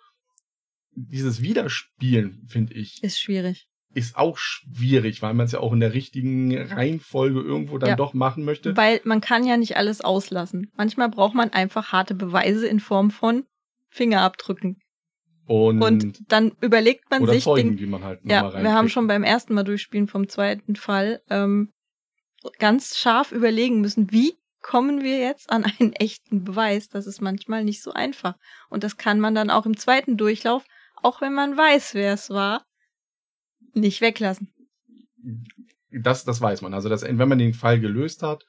dieses 0.92 1.42
Wiederspielen, 1.42 2.46
finde 2.48 2.74
ich, 2.74 3.04
Ist 3.04 3.20
schwierig. 3.20 3.68
Ist 3.96 4.18
auch 4.18 4.38
schwierig, 4.38 5.22
weil 5.22 5.34
man 5.34 5.46
es 5.46 5.54
ja 5.54 5.60
auch 5.62 5.72
in 5.74 5.80
der 5.80 5.94
richtigen 5.94 6.56
Reihenfolge 6.56 7.40
irgendwo 7.40 7.78
dann 7.78 7.92
Ja. 7.92 7.96
doch 7.96 8.14
machen 8.14 8.44
möchte. 8.44 8.76
Weil 8.76 9.00
man 9.06 9.22
kann 9.22 9.46
ja 9.46 9.56
nicht 9.58 9.78
alles 9.78 10.02
auslassen. 10.02 10.70
Manchmal 10.76 11.10
braucht 11.10 11.34
man 11.34 11.52
einfach 11.54 11.92
harte 11.94 12.14
Beweise 12.14 12.68
in 12.68 12.82
Form 12.82 13.10
von 13.10 13.46
Fingerabdrücken. 13.90 14.82
Und, 15.48 15.82
Und 15.82 16.32
dann 16.32 16.52
überlegt 16.60 17.10
man 17.10 17.22
oder 17.22 17.34
sich 17.34 17.44
Zeugen, 17.44 17.72
den, 17.72 17.78
die 17.78 17.86
man 17.86 18.04
halt 18.04 18.20
Ja, 18.24 18.52
wir 18.62 18.74
haben 18.74 18.90
schon 18.90 19.08
beim 19.08 19.24
ersten 19.24 19.54
Mal 19.54 19.64
durchspielen 19.64 20.08
vom 20.08 20.28
zweiten 20.28 20.76
Fall 20.76 21.22
ähm, 21.30 21.72
ganz 22.60 22.98
scharf 22.98 23.32
überlegen 23.32 23.80
müssen, 23.80 24.12
wie 24.12 24.34
kommen 24.62 25.04
wir 25.04 25.20
jetzt 25.20 25.52
an 25.52 25.64
einen 25.64 25.94
echten 25.94 26.44
Beweis. 26.44 26.90
Das 26.90 27.08
ist 27.08 27.22
manchmal 27.22 27.64
nicht 27.64 27.82
so 27.82 27.92
einfach. 27.94 28.36
Und 28.70 28.84
das 28.84 28.98
kann 28.98 29.20
man 29.20 29.36
dann 29.36 29.52
auch 29.52 29.66
im 29.66 29.78
zweiten 29.78 30.18
Durchlauf, 30.18 30.66
auch 31.02 31.22
wenn 31.22 31.34
man 31.34 31.56
weiß, 31.56 31.94
wer 31.94 32.14
es 32.14 32.30
war, 32.32 32.66
nicht 33.76 34.02
weglassen. 34.02 34.50
das, 35.92 36.24
das 36.24 36.42
weiß 36.42 36.62
man. 36.62 36.74
Also, 36.74 36.90
das, 36.90 37.04
wenn 37.04 37.30
man 37.30 37.40
den 37.40 37.54
Fall 37.54 37.80
gelöst 37.80 38.24
hat, 38.24 38.46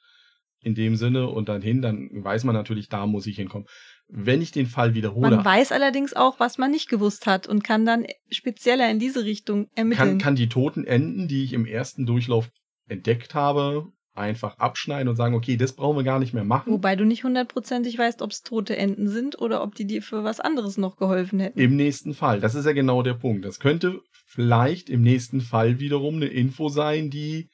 in 0.61 0.75
dem 0.75 0.95
Sinne 0.95 1.29
und 1.29 1.49
dann 1.49 1.61
hin, 1.61 1.81
dann 1.81 2.09
weiß 2.11 2.43
man 2.43 2.55
natürlich, 2.55 2.89
da 2.89 3.05
muss 3.05 3.27
ich 3.27 3.37
hinkommen. 3.37 3.67
Wenn 4.07 4.41
ich 4.41 4.51
den 4.51 4.67
Fall 4.67 4.93
wiederhole, 4.95 5.29
Man 5.29 5.45
weiß 5.45 5.71
allerdings 5.71 6.13
auch, 6.13 6.39
was 6.39 6.57
man 6.57 6.71
nicht 6.71 6.89
gewusst 6.89 7.27
hat 7.27 7.47
und 7.47 7.63
kann 7.63 7.85
dann 7.85 8.05
spezieller 8.29 8.89
in 8.89 8.99
diese 8.99 9.23
Richtung 9.23 9.69
ermitteln. 9.75 10.09
kann, 10.09 10.17
kann 10.17 10.35
die 10.35 10.49
toten 10.49 10.85
Enden, 10.85 11.27
die 11.27 11.43
ich 11.43 11.53
im 11.53 11.65
ersten 11.65 12.05
Durchlauf 12.05 12.49
entdeckt 12.87 13.35
habe, 13.35 13.91
einfach 14.17 14.57
abschneiden 14.57 15.07
und 15.07 15.15
sagen, 15.15 15.35
okay, 15.35 15.57
das 15.57 15.73
brauchen 15.73 15.97
wir 15.97 16.03
gar 16.03 16.19
nicht 16.19 16.33
mehr 16.33 16.43
machen. 16.43 16.71
Wobei 16.71 16.95
du 16.95 17.05
nicht 17.05 17.23
hundertprozentig 17.23 17.97
weißt, 17.97 18.21
ob 18.21 18.31
es 18.31 18.43
tote 18.43 18.75
Enten 18.75 19.07
sind 19.07 19.39
oder 19.39 19.63
ob 19.63 19.75
die 19.75 19.85
dir 19.85 20.01
für 20.01 20.23
was 20.23 20.39
anderes 20.39 20.77
noch 20.77 20.97
geholfen 20.97 21.39
hätten. 21.39 21.59
Im 21.59 21.75
nächsten 21.75 22.13
Fall. 22.13 22.39
Das 22.39 22.55
ist 22.55 22.65
ja 22.65 22.73
genau 22.73 23.03
der 23.03 23.13
Punkt. 23.13 23.45
Das 23.45 23.59
könnte 23.59 24.01
vielleicht 24.25 24.89
im 24.89 25.01
nächsten 25.01 25.41
Fall 25.41 25.79
wiederum 25.79 26.15
eine 26.15 26.27
Info 26.27 26.69
sein, 26.69 27.09
die 27.09 27.49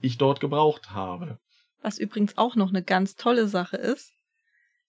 ich 0.00 0.18
dort 0.18 0.40
gebraucht 0.40 0.90
habe. 0.90 1.38
Was 1.80 1.98
übrigens 1.98 2.38
auch 2.38 2.56
noch 2.56 2.70
eine 2.70 2.82
ganz 2.82 3.14
tolle 3.14 3.48
Sache 3.48 3.76
ist. 3.76 4.12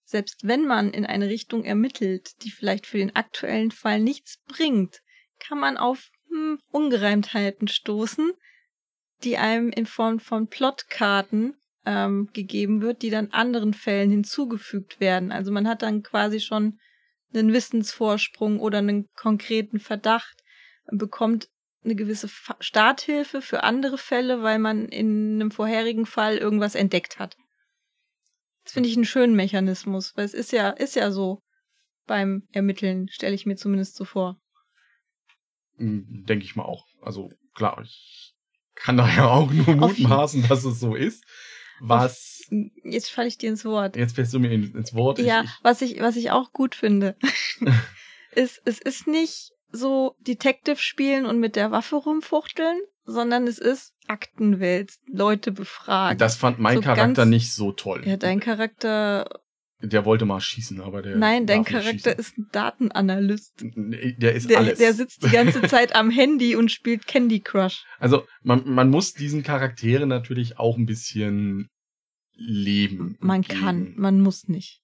Selbst 0.04 0.46
wenn 0.46 0.66
man 0.66 0.90
in 0.90 1.06
eine 1.06 1.28
Richtung 1.28 1.64
ermittelt, 1.64 2.42
die 2.42 2.50
vielleicht 2.50 2.86
für 2.86 2.98
den 2.98 3.16
aktuellen 3.16 3.70
Fall 3.70 4.00
nichts 4.00 4.42
bringt, 4.46 5.00
kann 5.38 5.58
man 5.58 5.76
auf 5.76 6.10
hm, 6.30 6.58
Ungereimtheiten 6.70 7.68
stoßen, 7.68 8.32
die 9.24 9.38
einem 9.38 9.70
in 9.70 9.86
Form 9.86 10.20
von 10.20 10.48
Plotkarten 10.48 11.56
ähm, 11.86 12.28
gegeben 12.32 12.80
wird, 12.82 13.02
die 13.02 13.10
dann 13.10 13.30
anderen 13.30 13.74
Fällen 13.74 14.10
hinzugefügt 14.10 15.00
werden. 15.00 15.32
Also 15.32 15.52
man 15.52 15.68
hat 15.68 15.82
dann 15.82 16.02
quasi 16.02 16.40
schon 16.40 16.78
einen 17.32 17.52
Wissensvorsprung 17.52 18.60
oder 18.60 18.78
einen 18.78 19.08
konkreten 19.14 19.80
Verdacht, 19.80 20.42
bekommt 20.90 21.48
eine 21.84 21.94
gewisse 21.94 22.28
Starthilfe 22.60 23.42
für 23.42 23.62
andere 23.62 23.98
Fälle, 23.98 24.42
weil 24.42 24.58
man 24.58 24.86
in 24.88 25.34
einem 25.34 25.50
vorherigen 25.50 26.06
Fall 26.06 26.38
irgendwas 26.38 26.74
entdeckt 26.74 27.18
hat. 27.18 27.36
Das 28.62 28.72
finde 28.72 28.88
ich 28.88 28.96
einen 28.96 29.04
schönen 29.04 29.36
Mechanismus, 29.36 30.16
weil 30.16 30.24
es 30.24 30.32
ist 30.32 30.52
ja, 30.52 30.70
ist 30.70 30.96
ja 30.96 31.10
so 31.10 31.42
beim 32.06 32.46
Ermitteln, 32.52 33.08
stelle 33.08 33.34
ich 33.34 33.44
mir 33.44 33.56
zumindest 33.56 33.96
so 33.96 34.04
vor. 34.04 34.40
Mm, 35.76 36.24
Denke 36.24 36.44
ich 36.44 36.56
mal 36.56 36.64
auch. 36.64 36.86
Also 37.02 37.30
klar, 37.54 37.82
ich 37.82 38.33
kann 38.74 38.96
da 38.96 39.08
ja 39.08 39.26
auch 39.28 39.50
nur 39.50 39.74
mutmaßen, 39.76 40.46
dass 40.48 40.64
es 40.64 40.80
so 40.80 40.94
ist. 40.94 41.24
Was, 41.80 42.42
Jetzt 42.84 43.10
falle 43.10 43.26
ich 43.28 43.38
dir 43.38 43.48
ins 43.48 43.64
Wort. 43.64 43.96
jetzt 43.96 44.14
fällst 44.16 44.32
du 44.34 44.38
mir 44.38 44.50
in- 44.50 44.74
ins 44.74 44.94
Wort. 44.94 45.18
Ich- 45.18 45.26
Ja, 45.26 45.42
ich, 45.44 45.50
was 45.62 45.80
ich, 45.82 46.00
was 46.00 46.16
ich 46.16 46.30
auch 46.30 46.52
gut 46.52 46.74
finde, 46.74 47.16
ist, 48.34 48.60
es 48.64 48.78
ist 48.80 49.06
nicht 49.06 49.52
so 49.72 50.14
Detective 50.20 50.76
spielen 50.76 51.26
und 51.26 51.40
mit 51.40 51.56
der 51.56 51.70
Waffe 51.70 51.96
rumfuchteln, 51.96 52.78
sondern 53.06 53.46
es 53.46 53.58
ist 53.58 53.92
Akten 54.06 54.60
wälzen, 54.60 55.00
Leute 55.12 55.50
befragen. 55.52 56.18
das 56.18 56.36
fand 56.36 56.58
mein 56.58 56.76
so 56.76 56.80
Charakter 56.82 57.22
ganz- 57.22 57.30
nicht 57.30 57.52
so 57.52 57.72
toll. 57.72 58.02
ja, 58.06 58.16
dein 58.16 58.40
Charakter, 58.40 59.40
Der 59.86 60.04
wollte 60.04 60.24
mal 60.24 60.40
schießen, 60.40 60.80
aber 60.80 61.02
der. 61.02 61.16
nein, 61.16 61.46
dein 61.46 61.64
Charakter 61.64 62.10
schießen. 62.12 62.18
ist 62.18 62.38
ein 62.38 62.48
Datenanalyst. 62.52 63.52
Der 63.64 64.34
ist 64.34 64.50
Der, 64.50 64.58
alles. 64.58 64.78
der 64.78 64.94
sitzt 64.94 65.24
die 65.24 65.30
ganze 65.30 65.62
Zeit 65.68 65.94
am 65.94 66.10
Handy 66.10 66.56
und 66.56 66.70
spielt 66.70 67.06
Candy 67.06 67.40
Crush. 67.40 67.84
Also 67.98 68.26
man, 68.42 68.68
man 68.68 68.90
muss 68.90 69.12
diesen 69.12 69.42
Charakteren 69.42 70.08
natürlich 70.08 70.58
auch 70.58 70.76
ein 70.76 70.86
bisschen 70.86 71.68
Leben. 72.36 73.16
Man 73.20 73.42
geben. 73.42 73.60
kann, 73.60 73.94
man 73.96 74.20
muss 74.20 74.48
nicht. 74.48 74.80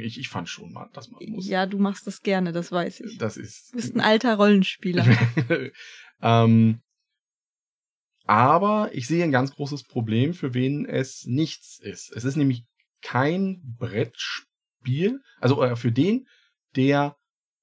Ich, 0.00 0.18
ich 0.18 0.28
fand 0.28 0.48
schon 0.48 0.72
mal, 0.72 0.88
dass 0.92 1.08
man 1.10 1.20
muss. 1.28 1.46
Ja, 1.46 1.66
du 1.66 1.78
machst 1.78 2.06
das 2.06 2.22
gerne, 2.22 2.52
das 2.52 2.72
weiß 2.72 3.00
ich. 3.00 3.18
Das 3.18 3.36
ist. 3.36 3.70
Du 3.72 3.76
bist 3.76 3.94
ein 3.94 4.00
alter 4.00 4.34
Rollenspieler. 4.34 5.06
ähm, 6.22 6.80
aber 8.24 8.90
ich 8.92 9.06
sehe 9.06 9.22
ein 9.24 9.30
ganz 9.30 9.54
großes 9.54 9.84
Problem, 9.84 10.34
für 10.34 10.52
wen 10.52 10.84
es 10.84 11.24
nichts 11.26 11.78
ist. 11.80 12.12
Es 12.14 12.24
ist 12.24 12.36
nämlich 12.36 12.64
kein 13.02 13.60
Brettspiel, 13.78 15.20
also 15.40 15.62
äh, 15.62 15.76
für 15.76 15.92
den, 15.92 16.26
der 16.76 17.16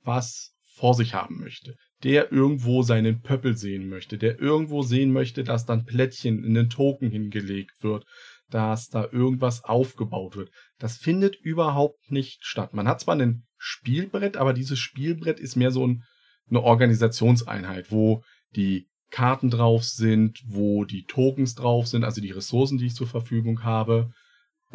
was 0.03 0.53
vor 0.75 0.93
sich 0.93 1.13
haben 1.13 1.39
möchte, 1.39 1.75
der 2.03 2.31
irgendwo 2.31 2.83
seinen 2.83 3.21
Pöppel 3.21 3.57
sehen 3.57 3.87
möchte, 3.87 4.17
der 4.17 4.39
irgendwo 4.39 4.83
sehen 4.83 5.11
möchte, 5.11 5.43
dass 5.43 5.65
dann 5.65 5.85
Plättchen 5.85 6.43
in 6.43 6.53
den 6.53 6.69
Token 6.69 7.09
hingelegt 7.09 7.81
wird, 7.81 8.05
dass 8.49 8.89
da 8.89 9.07
irgendwas 9.11 9.63
aufgebaut 9.63 10.35
wird. 10.35 10.51
Das 10.77 10.97
findet 10.97 11.35
überhaupt 11.35 12.11
nicht 12.11 12.45
statt. 12.45 12.73
Man 12.73 12.87
hat 12.87 13.01
zwar 13.01 13.15
ein 13.15 13.45
Spielbrett, 13.57 14.37
aber 14.37 14.53
dieses 14.53 14.77
Spielbrett 14.77 15.39
ist 15.39 15.55
mehr 15.55 15.71
so 15.71 15.87
ein, 15.87 16.03
eine 16.49 16.61
Organisationseinheit, 16.61 17.91
wo 17.91 18.23
die 18.55 18.87
Karten 19.09 19.49
drauf 19.49 19.83
sind, 19.83 20.41
wo 20.45 20.83
die 20.83 21.05
Tokens 21.05 21.55
drauf 21.55 21.87
sind, 21.87 22.03
also 22.03 22.21
die 22.21 22.31
Ressourcen, 22.31 22.77
die 22.77 22.87
ich 22.87 22.95
zur 22.95 23.07
Verfügung 23.07 23.63
habe. 23.63 24.11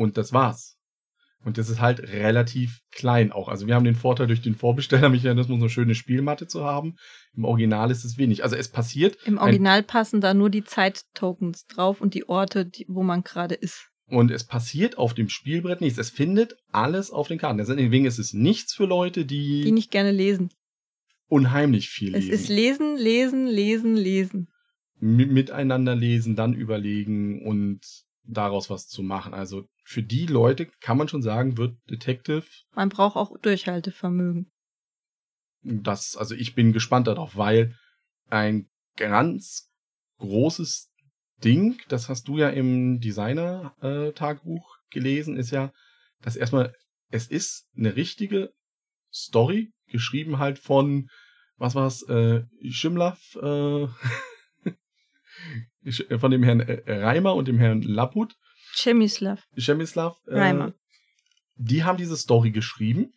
Und 0.01 0.17
das 0.17 0.33
war's. 0.33 0.77
Und 1.45 1.57
das 1.59 1.69
ist 1.71 1.81
halt 1.81 2.01
relativ 2.01 2.81
klein 2.91 3.33
auch. 3.33 3.49
Also 3.49 3.67
wir 3.67 3.75
haben 3.75 3.85
den 3.85 3.95
Vorteil 3.95 4.27
durch 4.27 4.43
den 4.43 4.55
Vorbestellermechanismus 4.55 5.59
eine 5.61 5.71
schöne 5.71 5.95
Spielmatte 5.95 6.47
zu 6.47 6.65
haben. 6.65 6.97
Im 7.35 7.45
Original 7.45 7.91
ist 7.91 8.05
es 8.05 8.19
wenig. 8.19 8.43
Also 8.45 8.57
es 8.57 8.69
passiert. 8.69 9.17
Im 9.25 9.39
Original 9.39 9.83
passen 9.83 10.21
da 10.21 10.35
nur 10.35 10.51
die 10.51 10.65
Zeittokens 10.65 11.67
drauf 11.67 12.01
und 12.01 12.15
die 12.15 12.29
Orte, 12.29 12.67
die, 12.67 12.85
wo 12.89 13.03
man 13.03 13.23
gerade 13.23 13.55
ist. 13.55 13.89
Und 14.07 14.31
es 14.31 14.45
passiert 14.45 14.99
auf 14.99 15.15
dem 15.15 15.29
Spielbrett 15.29 15.81
nichts. 15.81 15.99
Es 15.99 16.11
findet 16.11 16.57
alles 16.73 17.11
auf 17.11 17.29
den 17.29 17.39
Karten. 17.39 17.59
Deswegen 17.59 18.05
ist 18.07 18.19
es 18.19 18.33
nichts 18.35 18.75
für 18.75 18.85
Leute, 18.87 19.25
die, 19.25 19.63
Die 19.63 19.73
nicht 19.73 19.91
gerne 19.91 20.13
lesen. 20.13 20.51
unheimlich 21.29 21.89
viel 21.89 22.15
Es 22.15 22.25
lesen. 22.25 22.33
ist 22.35 22.49
lesen, 22.49 22.97
lesen, 22.97 23.47
lesen, 23.47 23.97
lesen. 23.97 24.49
Mi- 25.01 25.27
miteinander 25.27 25.95
lesen, 25.95 26.37
dann 26.37 26.53
überlegen 26.55 27.43
und 27.47 27.81
daraus 28.25 28.71
was 28.71 28.87
zu 28.87 29.03
machen. 29.03 29.35
Also 29.35 29.65
für 29.85 30.03
die 30.03 30.27
Leute 30.27 30.67
kann 30.81 30.99
man 30.99 31.09
schon 31.09 31.23
sagen, 31.23 31.57
wird 31.57 31.77
Detective 31.89 32.45
Man 32.75 32.89
braucht 32.89 33.17
auch 33.17 33.37
Durchhaltevermögen. 33.41 34.51
das, 35.63 36.17
also 36.17 36.35
ich 36.35 36.55
bin 36.55 36.73
gespannt 36.73 37.07
darauf, 37.07 37.37
weil 37.37 37.75
ein 38.29 38.69
ganz 38.97 39.71
großes 40.19 40.91
Ding, 41.43 41.81
das 41.89 42.09
hast 42.09 42.29
du 42.29 42.39
ja 42.39 42.51
im 42.51 43.01
Designer-Tagebuch 43.01 44.77
gelesen, 44.91 45.37
ist 45.37 45.51
ja, 45.51 45.73
dass 46.21 46.37
erstmal, 46.37 46.75
es 47.09 47.27
ist 47.27 47.67
eine 47.77 47.97
richtige 47.97 48.53
Story, 49.13 49.73
geschrieben 49.87 50.39
halt 50.39 50.59
von, 50.59 51.09
was 51.57 51.75
war's, 51.75 52.03
äh, 52.03 52.45
Schimlaff, 52.69 53.37
äh, 53.37 53.89
von 56.19 56.31
dem 56.31 56.43
Herrn 56.43 56.61
äh, 56.61 56.83
Reimer 56.87 57.35
und 57.35 57.49
dem 57.49 57.59
Herrn 57.59 57.83
Lapput, 57.83 58.35
Chemislav. 58.75 59.43
Chemislav, 59.57 60.17
äh, 60.27 60.39
Reimer. 60.39 60.75
die 61.57 61.85
haben 61.85 61.99
diese 61.99 62.17
Story 62.17 62.51
geschrieben, 62.51 63.13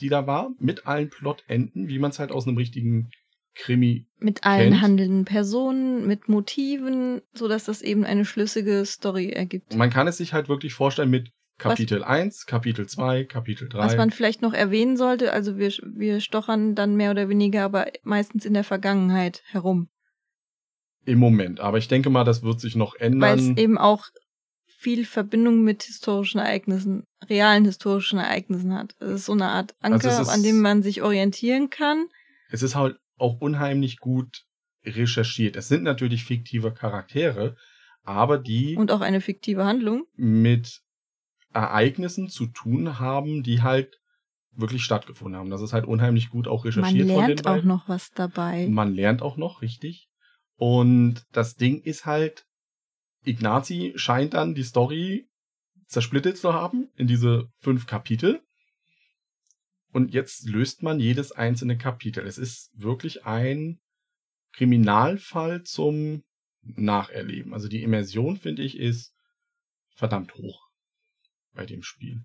die 0.00 0.08
da 0.08 0.26
war, 0.26 0.50
mit 0.58 0.86
allen 0.86 1.10
Plotenden, 1.10 1.88
wie 1.88 1.98
man 1.98 2.10
es 2.10 2.18
halt 2.18 2.32
aus 2.32 2.46
einem 2.46 2.56
richtigen 2.56 3.10
Krimi. 3.54 4.06
Mit 4.18 4.44
allen 4.44 4.70
Kennt. 4.70 4.82
handelnden 4.82 5.24
Personen, 5.24 6.06
mit 6.06 6.28
Motiven, 6.28 7.22
so 7.32 7.48
dass 7.48 7.64
das 7.64 7.82
eben 7.82 8.04
eine 8.04 8.24
schlüssige 8.24 8.84
Story 8.84 9.30
ergibt. 9.30 9.74
Man 9.76 9.90
kann 9.90 10.08
es 10.08 10.16
sich 10.16 10.32
halt 10.32 10.48
wirklich 10.48 10.74
vorstellen 10.74 11.10
mit 11.10 11.30
Kapitel 11.58 12.02
1, 12.02 12.46
Kapitel 12.46 12.86
2, 12.86 13.24
Kapitel 13.24 13.68
3. 13.68 13.78
Was 13.78 13.96
man 13.96 14.10
vielleicht 14.10 14.42
noch 14.42 14.54
erwähnen 14.54 14.96
sollte, 14.96 15.32
also 15.32 15.56
wir, 15.56 15.70
wir 15.82 16.20
stochern 16.20 16.74
dann 16.74 16.96
mehr 16.96 17.12
oder 17.12 17.28
weniger, 17.28 17.62
aber 17.62 17.86
meistens 18.02 18.44
in 18.44 18.54
der 18.54 18.64
Vergangenheit 18.64 19.42
herum. 19.46 19.88
Im 21.06 21.18
Moment. 21.18 21.60
Aber 21.60 21.78
ich 21.78 21.88
denke 21.88 22.10
mal, 22.10 22.24
das 22.24 22.42
wird 22.42 22.60
sich 22.60 22.76
noch 22.76 22.94
Weil 22.98 23.10
es 23.38 23.44
ändern. 23.44 23.56
eben 23.56 23.78
auch 23.78 24.06
viel 24.66 25.04
Verbindung 25.06 25.62
mit 25.62 25.82
historischen 25.84 26.38
Ereignissen, 26.40 27.04
realen 27.28 27.64
historischen 27.64 28.18
Ereignissen 28.18 28.74
hat. 28.74 28.94
Es 29.00 29.10
ist 29.10 29.24
so 29.26 29.32
eine 29.32 29.46
Art 29.48 29.74
Anker, 29.80 30.08
Also 30.08 30.22
ist- 30.22 30.28
an 30.28 30.42
dem 30.42 30.60
man 30.60 30.82
sich 30.82 31.02
orientieren 31.02 31.70
kann. 31.70 32.06
Es 32.50 32.62
ist 32.62 32.74
halt 32.74 32.96
auch 33.18 33.40
unheimlich 33.40 33.98
gut 33.98 34.42
recherchiert. 34.84 35.56
Es 35.56 35.68
sind 35.68 35.82
natürlich 35.82 36.24
fiktive 36.24 36.72
Charaktere, 36.72 37.56
aber 38.02 38.38
die 38.38 38.76
Und 38.76 38.90
auch 38.92 39.00
eine 39.00 39.20
fiktive 39.22 39.64
Handlung. 39.64 40.04
mit 40.16 40.80
Ereignissen 41.52 42.28
zu 42.28 42.46
tun 42.46 42.98
haben, 42.98 43.42
die 43.42 43.62
halt 43.62 43.98
wirklich 44.52 44.82
stattgefunden 44.84 45.38
haben. 45.38 45.50
Das 45.50 45.62
ist 45.62 45.72
halt 45.72 45.84
unheimlich 45.86 46.30
gut 46.30 46.46
auch 46.48 46.64
Man 46.64 46.74
recherchiert 46.74 47.08
den 47.08 47.16
lernt 47.16 47.46
auch 47.46 47.62
noch 47.64 47.88
was 47.88 48.10
dabei. 48.10 48.66
Man 48.68 48.94
lernt 48.94 49.22
auch 49.22 49.36
noch, 49.36 49.62
richtig. 49.62 50.08
Und 50.56 51.24
das 51.32 51.56
Ding 51.56 51.80
ist 51.82 52.06
halt, 52.06 52.46
Ignazi 53.24 53.92
scheint 53.96 54.34
dann 54.34 54.54
die 54.54 54.62
Story 54.62 55.28
zersplittet 55.86 56.38
zu 56.38 56.52
haben 56.52 56.88
in 56.96 57.06
diese 57.06 57.50
fünf 57.60 57.86
Kapitel. 57.86 58.42
Und 59.92 60.12
jetzt 60.12 60.48
löst 60.48 60.82
man 60.82 60.98
jedes 60.98 61.32
einzelne 61.32 61.78
Kapitel. 61.78 62.26
Es 62.26 62.38
ist 62.38 62.70
wirklich 62.74 63.24
ein 63.24 63.78
Kriminalfall 64.52 65.62
zum 65.62 66.24
Nacherleben. 66.62 67.52
Also 67.52 67.68
die 67.68 67.82
Immersion, 67.82 68.36
finde 68.36 68.62
ich, 68.62 68.78
ist 68.78 69.14
verdammt 69.94 70.34
hoch 70.34 70.68
bei 71.52 71.66
dem 71.66 71.82
Spiel. 71.82 72.24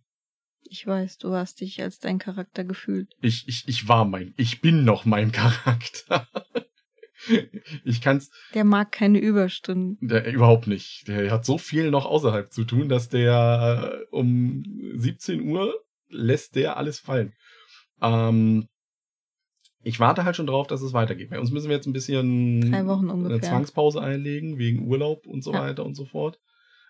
Ich 0.64 0.86
weiß, 0.86 1.18
du 1.18 1.34
hast 1.34 1.62
dich 1.62 1.82
als 1.82 2.00
dein 2.00 2.20
Charakter 2.20 2.64
gefühlt. 2.64 3.16
Ich, 3.22 3.48
ich, 3.48 3.68
ich 3.68 3.88
war 3.88 4.06
mein, 4.06 4.34
ich 4.38 4.62
bin 4.62 4.84
noch 4.84 5.06
mein 5.06 5.32
Charakter. 5.32 6.28
ich 7.84 8.02
kann's 8.02 8.30
Der 8.54 8.64
mag 8.64 8.92
keine 8.92 9.20
Überstunden. 9.20 9.98
der, 10.08 10.32
überhaupt 10.34 10.68
nicht. 10.68 11.08
Der 11.08 11.32
hat 11.32 11.46
so 11.46 11.58
viel 11.58 11.92
noch 11.92 12.06
außerhalb 12.06 12.52
zu 12.52 12.64
tun, 12.64 12.90
dass 12.90 13.10
der 13.10 14.02
äh, 14.12 14.16
um 14.16 14.64
17 14.96 15.42
Uhr 15.42 15.74
lässt 16.10 16.56
der 16.56 16.78
alles 16.78 17.00
fallen. 17.00 17.34
Ähm, 18.02 18.68
ich 19.82 20.00
warte 20.00 20.26
halt 20.26 20.36
schon 20.36 20.48
drauf, 20.48 20.68
dass 20.68 20.82
es 20.82 20.94
weitergeht. 20.94 21.30
Bei 21.30 21.40
uns 21.40 21.52
müssen 21.52 21.70
wir 21.70 21.76
jetzt 21.76 21.88
ein 21.88 21.94
bisschen 21.94 22.70
Drei 22.72 22.86
Wochen 22.86 23.06
eine 23.10 23.14
ungefähr. 23.14 23.42
Zwangspause 23.50 24.02
einlegen, 24.02 24.58
wegen 24.58 24.86
Urlaub 24.88 25.26
und 25.26 25.44
so 25.44 25.54
Ja. 25.54 25.62
weiter 25.62 25.86
und 25.86 25.96
so 25.96 26.06
fort. 26.06 26.40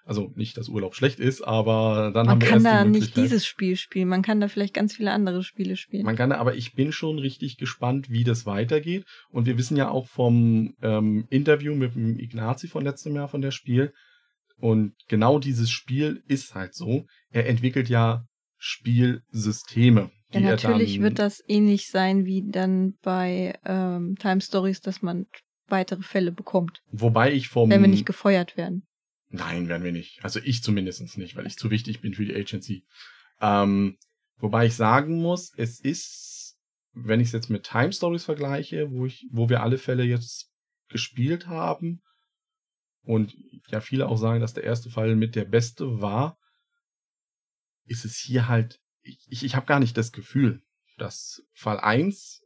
Also 0.10 0.32
nicht, 0.34 0.58
dass 0.58 0.70
Urlaub 0.70 0.96
schlecht 0.96 1.20
ist, 1.20 1.44
aber 1.44 2.10
dann 2.12 2.26
Man 2.26 2.30
haben 2.30 2.42
wir 2.42 2.48
kann 2.48 2.56
erst 2.56 2.66
da 2.66 2.84
die 2.84 2.90
nicht 2.90 3.00
Möglichkeit. 3.02 3.24
dieses 3.26 3.46
Spiel 3.46 3.76
spielen. 3.76 4.08
Man 4.08 4.24
kann 4.24 4.42
da 4.42 4.48
vielleicht 4.48 4.74
ganz 4.74 4.96
viele 4.96 5.12
andere 5.12 5.44
Spiele 5.44 5.78
spielen. 5.78 6.04
Man 6.04 6.16
kann, 6.16 6.32
aber 6.32 6.56
ich 6.56 6.74
bin 6.74 6.92
schon 6.92 7.20
richtig 7.20 7.58
gespannt, 7.58 8.10
wie 8.10 8.24
das 8.24 8.48
weitergeht. 8.48 9.06
Und 9.30 9.46
wir 9.46 9.56
wissen 9.60 9.78
ja 9.78 9.92
auch 9.92 10.08
vom 10.08 10.74
ähm, 10.82 11.28
Interview 11.30 11.76
mit 11.76 11.94
dem 11.94 12.18
Ignazi 12.18 12.68
von 12.68 12.84
letztem 12.84 13.14
Jahr 13.14 13.28
von 13.28 13.42
der 13.42 13.52
Spiel. 13.52 13.94
Und 14.58 14.96
genau 15.08 15.38
dieses 15.38 15.70
Spiel 15.70 16.24
ist 16.28 16.56
halt 16.56 16.74
so. 16.74 17.06
Er 17.30 17.48
entwickelt 17.48 17.88
ja 17.88 18.26
Spielsysteme. 18.58 20.10
ja, 20.34 20.40
natürlich 20.40 21.02
wird 21.02 21.20
das 21.20 21.44
ähnlich 21.48 21.88
sein 21.90 22.26
wie 22.26 22.44
dann 22.50 22.96
bei 23.04 23.60
ähm, 23.64 24.16
Time 24.20 24.42
Stories, 24.42 24.82
dass 24.82 25.04
man 25.04 25.28
weitere 25.68 26.02
Fälle 26.02 26.32
bekommt, 26.32 26.82
Wobei 26.92 27.32
ich 27.32 27.48
vom. 27.48 27.70
wenn 27.70 27.82
wir 27.82 27.88
nicht 27.88 28.08
gefeuert 28.08 28.58
werden. 28.58 28.88
Nein, 29.30 29.70
werden 29.70 29.84
wir 29.84 29.92
nicht. 29.92 30.24
Also 30.24 30.40
ich 30.44 30.64
zumindest 30.64 31.18
nicht, 31.18 31.36
weil 31.36 31.46
ich 31.46 31.58
zu 31.58 31.70
wichtig 31.70 32.02
bin 32.02 32.14
für 32.14 32.26
die 32.26 32.36
Agency. 32.36 32.86
Ähm, 33.40 33.98
wobei 34.38 34.66
ich 34.66 34.76
sagen 34.76 35.22
muss, 35.22 35.54
es 35.56 35.80
ist, 35.80 36.58
wenn 36.94 37.20
ich 37.20 37.28
es 37.28 37.34
jetzt 37.34 37.50
mit 37.50 37.64
Time 37.64 37.94
Stories 37.94 38.26
vergleiche, 38.26 38.92
wo 38.92 39.06
ich, 39.06 39.28
wo 39.32 39.48
wir 39.48 39.62
alle 39.62 39.78
Fälle 39.78 40.04
jetzt 40.04 40.52
gespielt 40.90 41.48
haben 41.48 42.02
und 43.04 43.36
ja 43.68 43.82
viele 43.82 44.08
auch 44.08 44.18
sagen, 44.18 44.42
dass 44.42 44.56
der 44.56 44.64
erste 44.64 44.90
Fall 44.90 45.16
mit 45.16 45.36
der 45.36 45.46
beste 45.46 46.02
war, 46.02 46.40
ist 47.86 48.06
es 48.06 48.18
hier 48.18 48.48
halt, 48.48 48.82
ich, 49.02 49.44
ich 49.44 49.56
habe 49.56 49.68
gar 49.68 49.80
nicht 49.80 49.96
das 49.96 50.12
Gefühl, 50.12 50.64
dass 50.98 51.44
Fall 51.54 51.80
1 51.80 52.42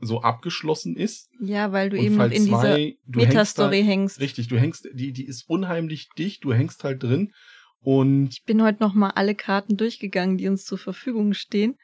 so 0.00 0.22
abgeschlossen 0.22 0.96
ist. 0.96 1.28
Ja, 1.40 1.72
weil 1.72 1.90
du 1.90 1.98
eben 1.98 2.16
Fall 2.16 2.28
noch 2.28 2.36
in 2.36 2.46
zwei, 2.46 2.96
dieser 3.06 3.26
Metastory 3.26 3.78
hängst, 3.78 3.88
hängst. 3.88 4.20
Richtig, 4.20 4.48
du 4.48 4.58
hängst, 4.58 4.88
die, 4.92 5.12
die 5.12 5.26
ist 5.26 5.48
unheimlich 5.48 6.08
dicht, 6.16 6.44
du 6.44 6.52
hängst 6.52 6.84
halt 6.84 7.02
drin 7.02 7.32
und. 7.80 8.28
Ich 8.30 8.44
bin 8.44 8.62
heute 8.62 8.82
nochmal 8.82 9.12
alle 9.14 9.34
Karten 9.34 9.76
durchgegangen, 9.76 10.36
die 10.36 10.48
uns 10.48 10.64
zur 10.64 10.78
Verfügung 10.78 11.34
stehen. 11.34 11.76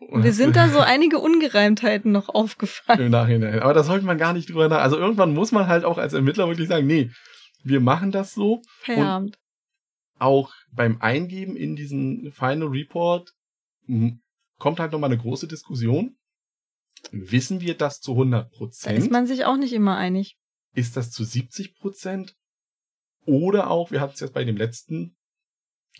Und 0.00 0.22
wir 0.22 0.32
sind 0.32 0.56
da 0.56 0.68
so 0.68 0.78
einige 0.78 1.18
Ungereimtheiten 1.18 2.12
noch 2.12 2.28
aufgefallen. 2.28 3.00
Im 3.00 3.10
Nachhinein. 3.10 3.60
Aber 3.60 3.74
da 3.74 3.82
sollte 3.82 4.06
man 4.06 4.16
gar 4.16 4.32
nicht 4.32 4.48
drüber 4.48 4.68
nach. 4.68 4.80
Also 4.80 4.96
irgendwann 4.96 5.34
muss 5.34 5.52
man 5.52 5.66
halt 5.66 5.84
auch 5.84 5.98
als 5.98 6.12
Ermittler 6.12 6.48
wirklich 6.48 6.68
sagen, 6.68 6.86
nee, 6.86 7.10
wir 7.64 7.80
machen 7.80 8.12
das 8.12 8.32
so. 8.34 8.62
Feierabend. 8.80 9.36
auch 10.18 10.52
beim 10.72 10.98
Eingeben 11.00 11.56
in 11.56 11.76
diesen 11.76 12.32
Final 12.32 12.68
Report 12.68 13.32
kommt 14.58 14.80
halt 14.80 14.92
nochmal 14.92 15.10
eine 15.10 15.20
große 15.20 15.48
Diskussion. 15.48 16.17
Wissen 17.12 17.60
wir 17.60 17.76
das 17.76 18.00
zu 18.00 18.12
100 18.12 18.50
Prozent? 18.50 18.98
Da 18.98 19.02
ist 19.02 19.10
man 19.10 19.26
sich 19.26 19.44
auch 19.44 19.56
nicht 19.56 19.72
immer 19.72 19.96
einig. 19.96 20.36
Ist 20.74 20.96
das 20.96 21.10
zu 21.10 21.24
70 21.24 21.76
Prozent? 21.76 22.34
Oder 23.24 23.70
auch, 23.70 23.90
wir 23.90 24.00
hatten 24.00 24.14
es 24.14 24.20
jetzt 24.20 24.32
bei 24.32 24.44
dem 24.44 24.56
letzten, 24.56 25.16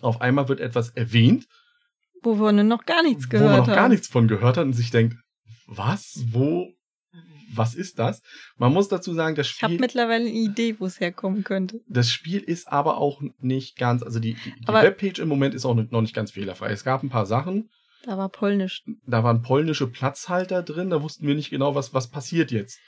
auf 0.01 0.21
einmal 0.21 0.47
wird 0.49 0.59
etwas 0.59 0.89
erwähnt. 0.89 1.47
Wo 2.21 2.35
wir 2.35 2.51
noch 2.51 2.85
gar 2.85 3.03
nichts 3.03 3.29
gehört 3.29 3.49
haben. 3.49 3.53
Wo 3.53 3.57
man 3.57 3.61
noch 3.61 3.67
haben. 3.67 3.75
gar 3.75 3.89
nichts 3.89 4.07
von 4.07 4.27
gehört 4.27 4.57
hat 4.57 4.65
und 4.65 4.73
sich 4.73 4.91
denkt, 4.91 5.15
was, 5.67 6.23
wo, 6.31 6.73
was 7.53 7.75
ist 7.75 7.99
das? 7.99 8.21
Man 8.57 8.73
muss 8.73 8.87
dazu 8.87 9.13
sagen, 9.13 9.35
das 9.35 9.47
Spiel. 9.47 9.69
Ich 9.69 9.73
habe 9.73 9.81
mittlerweile 9.81 10.25
eine 10.25 10.33
Idee, 10.33 10.79
wo 10.79 10.85
es 10.85 10.99
herkommen 10.99 11.43
könnte. 11.43 11.81
Das 11.87 12.11
Spiel 12.11 12.39
ist 12.39 12.67
aber 12.67 12.97
auch 12.97 13.21
nicht 13.39 13.77
ganz, 13.77 14.03
also 14.03 14.19
die, 14.19 14.33
die, 14.33 14.53
die 14.59 14.67
Webpage 14.67 15.19
im 15.19 15.29
Moment 15.29 15.53
ist 15.53 15.65
auch 15.65 15.75
noch 15.75 16.01
nicht 16.01 16.15
ganz 16.15 16.31
fehlerfrei. 16.31 16.71
Es 16.71 16.83
gab 16.83 17.03
ein 17.03 17.09
paar 17.09 17.25
Sachen, 17.25 17.69
da 18.03 18.17
war 18.17 18.29
Polnisch. 18.29 18.83
Da 19.05 19.23
waren 19.23 19.41
polnische 19.41 19.87
Platzhalter 19.87 20.63
drin, 20.63 20.89
da 20.89 21.01
wussten 21.01 21.27
wir 21.27 21.35
nicht 21.35 21.49
genau, 21.49 21.75
was, 21.75 21.93
was 21.93 22.09
passiert 22.09 22.51
jetzt. 22.51 22.79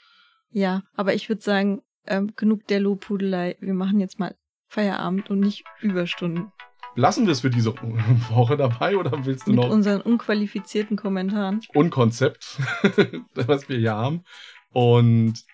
Ja, 0.50 0.82
aber 0.94 1.14
ich 1.14 1.28
würde 1.28 1.42
sagen, 1.42 1.82
ähm, 2.06 2.32
genug 2.36 2.66
der 2.66 2.80
Lobhudelei. 2.80 3.56
Wir 3.60 3.74
machen 3.74 4.00
jetzt 4.00 4.18
mal 4.18 4.34
Feierabend 4.68 5.30
und 5.30 5.40
nicht 5.40 5.64
Überstunden. 5.80 6.52
Lassen 6.94 7.26
wir 7.26 7.32
es 7.32 7.40
für 7.40 7.50
diese 7.50 7.74
Woche 8.30 8.56
dabei 8.56 8.96
oder 8.96 9.24
willst 9.24 9.46
du 9.46 9.50
Mit 9.50 9.60
noch? 9.60 9.64
Mit 9.64 9.72
unseren 9.72 10.00
unqualifizierten 10.00 10.96
Kommentaren. 10.96 11.60
Und 11.74 11.90
Konzept, 11.90 12.58
was 13.34 13.68
wir 13.68 13.78
hier 13.78 13.94
haben. 13.94 14.24
Und 14.72 15.44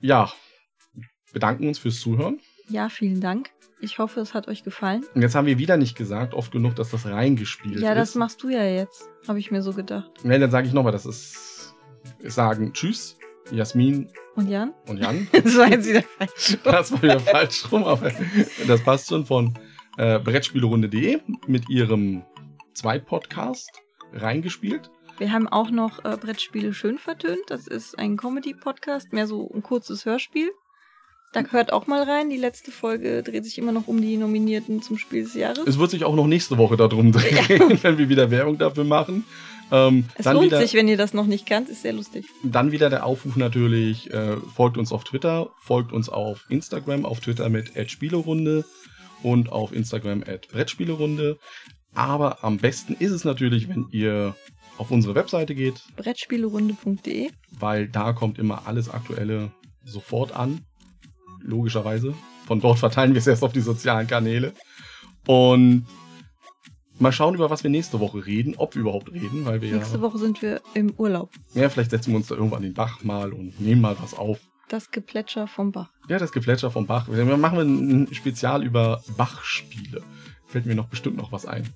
ja, 0.00 0.32
bedanken 1.32 1.68
uns 1.68 1.78
fürs 1.78 2.00
Zuhören. 2.00 2.40
Ja, 2.68 2.88
vielen 2.88 3.20
Dank. 3.20 3.50
Ich 3.80 3.98
hoffe, 3.98 4.20
es 4.20 4.34
hat 4.34 4.48
euch 4.48 4.64
gefallen. 4.64 5.04
Und 5.14 5.22
jetzt 5.22 5.34
haben 5.34 5.46
wir 5.46 5.58
wieder 5.58 5.76
nicht 5.76 5.96
gesagt, 5.96 6.34
oft 6.34 6.50
genug, 6.50 6.74
dass 6.74 6.90
das 6.90 7.06
reingespielt 7.06 7.76
ist. 7.76 7.82
Ja, 7.82 7.94
das 7.94 8.16
machst 8.16 8.42
du 8.42 8.48
ja 8.48 8.64
jetzt, 8.64 9.08
habe 9.28 9.38
ich 9.38 9.50
mir 9.50 9.62
so 9.62 9.72
gedacht. 9.72 10.24
Ne, 10.24 10.38
dann 10.38 10.50
sage 10.50 10.66
ich 10.66 10.72
nochmal, 10.72 10.92
das 10.92 11.06
ist 11.06 11.74
sagen 12.24 12.72
Tschüss, 12.72 13.16
Jasmin. 13.52 14.08
Und 14.34 14.48
Jan? 14.48 14.74
Und 14.88 14.98
Jan. 14.98 15.28
das 15.32 15.56
war 15.56 15.70
jetzt 15.70 15.88
wieder 15.88 16.02
falsch. 16.02 16.58
das 16.64 16.92
war 16.92 17.02
wieder 17.02 17.20
falsch 17.20 17.70
rum, 17.70 17.84
aber 17.84 18.10
das 18.66 18.82
passt 18.82 19.08
schon 19.08 19.24
von 19.24 19.54
äh, 19.96 20.18
Brettspielerunde.de 20.18 21.20
mit 21.46 21.68
ihrem 21.68 22.24
Zweitpodcast 22.74 23.70
reingespielt. 24.12 24.90
Wir 25.18 25.32
haben 25.32 25.48
auch 25.48 25.70
noch 25.70 26.04
äh, 26.04 26.16
Brettspiele 26.16 26.72
schön 26.72 26.98
vertönt. 26.98 27.42
Das 27.48 27.66
ist 27.66 27.98
ein 27.98 28.16
Comedy-Podcast, 28.16 29.12
mehr 29.12 29.26
so 29.26 29.50
ein 29.52 29.62
kurzes 29.62 30.04
Hörspiel. 30.04 30.50
Da 31.32 31.42
hört 31.50 31.72
auch 31.72 31.86
mal 31.86 32.02
rein. 32.02 32.30
Die 32.30 32.38
letzte 32.38 32.70
Folge 32.70 33.22
dreht 33.22 33.44
sich 33.44 33.58
immer 33.58 33.72
noch 33.72 33.86
um 33.86 34.00
die 34.00 34.16
Nominierten 34.16 34.80
zum 34.80 34.96
Spiel 34.96 35.24
des 35.24 35.34
Jahres. 35.34 35.66
Es 35.66 35.78
wird 35.78 35.90
sich 35.90 36.04
auch 36.04 36.14
noch 36.14 36.26
nächste 36.26 36.56
Woche 36.56 36.76
darum 36.76 37.12
drehen, 37.12 37.36
ja. 37.48 37.82
wenn 37.82 37.98
wir 37.98 38.08
wieder 38.08 38.30
Werbung 38.30 38.58
dafür 38.58 38.84
machen. 38.84 39.24
Ähm, 39.70 40.06
es 40.14 40.24
lohnt 40.24 40.46
wieder, 40.46 40.60
sich, 40.60 40.72
wenn 40.72 40.88
ihr 40.88 40.96
das 40.96 41.12
noch 41.12 41.26
nicht 41.26 41.44
kannt, 41.44 41.68
ist 41.68 41.82
sehr 41.82 41.92
lustig. 41.92 42.26
Dann 42.42 42.72
wieder 42.72 42.88
der 42.88 43.04
Aufruf 43.04 43.36
natürlich, 43.36 44.10
äh, 44.10 44.36
folgt 44.54 44.78
uns 44.78 44.92
auf 44.92 45.04
Twitter, 45.04 45.50
folgt 45.58 45.92
uns 45.92 46.08
auf 46.08 46.46
Instagram, 46.48 47.04
auf 47.04 47.20
Twitter 47.20 47.50
mit 47.50 47.72
@spielerunde 47.90 48.64
und 49.22 49.52
auf 49.52 49.72
Instagram 49.72 50.24
@brettspielerunde. 50.50 51.38
Aber 51.94 52.42
am 52.42 52.56
besten 52.56 52.94
ist 52.94 53.10
es 53.10 53.24
natürlich, 53.24 53.68
wenn 53.68 53.88
ihr 53.90 54.34
auf 54.78 54.90
unsere 54.90 55.14
Webseite 55.14 55.54
geht. 55.54 55.82
Brettspielerunde.de. 55.96 57.30
Weil 57.50 57.88
da 57.88 58.12
kommt 58.12 58.38
immer 58.38 58.66
alles 58.66 58.88
Aktuelle 58.88 59.50
sofort 59.84 60.32
an 60.32 60.64
logischerweise. 61.40 62.14
Von 62.46 62.60
dort 62.60 62.78
verteilen 62.78 63.12
wir 63.12 63.18
es 63.18 63.26
erst 63.26 63.42
auf 63.42 63.52
die 63.52 63.60
sozialen 63.60 64.06
Kanäle. 64.06 64.52
Und 65.26 65.86
mal 66.98 67.12
schauen, 67.12 67.34
über 67.34 67.50
was 67.50 67.62
wir 67.62 67.70
nächste 67.70 68.00
Woche 68.00 68.24
reden, 68.24 68.54
ob 68.56 68.74
wir 68.74 68.82
überhaupt 68.82 69.12
reden, 69.12 69.44
weil 69.44 69.60
wir 69.60 69.72
Nächste 69.72 69.96
ja, 69.96 70.02
Woche 70.02 70.18
sind 70.18 70.40
wir 70.42 70.60
im 70.74 70.92
Urlaub. 70.96 71.30
Ja, 71.54 71.68
vielleicht 71.68 71.90
setzen 71.90 72.12
wir 72.12 72.16
uns 72.16 72.28
da 72.28 72.34
irgendwann 72.34 72.62
den 72.62 72.74
Bach 72.74 73.02
mal 73.02 73.32
und 73.32 73.60
nehmen 73.60 73.80
mal 73.80 73.96
was 74.00 74.14
auf. 74.14 74.40
Das 74.68 74.90
Geplätscher 74.90 75.46
vom 75.46 75.72
Bach. 75.72 75.90
Ja, 76.08 76.18
das 76.18 76.32
Geplätscher 76.32 76.70
vom 76.70 76.86
Bach. 76.86 77.08
Wir 77.10 77.24
machen 77.36 78.04
ein 78.04 78.14
Spezial 78.14 78.62
über 78.64 79.02
Bachspiele. 79.16 80.02
Fällt 80.46 80.66
mir 80.66 80.74
noch 80.74 80.88
bestimmt 80.88 81.16
noch 81.16 81.32
was 81.32 81.46
ein. 81.46 81.68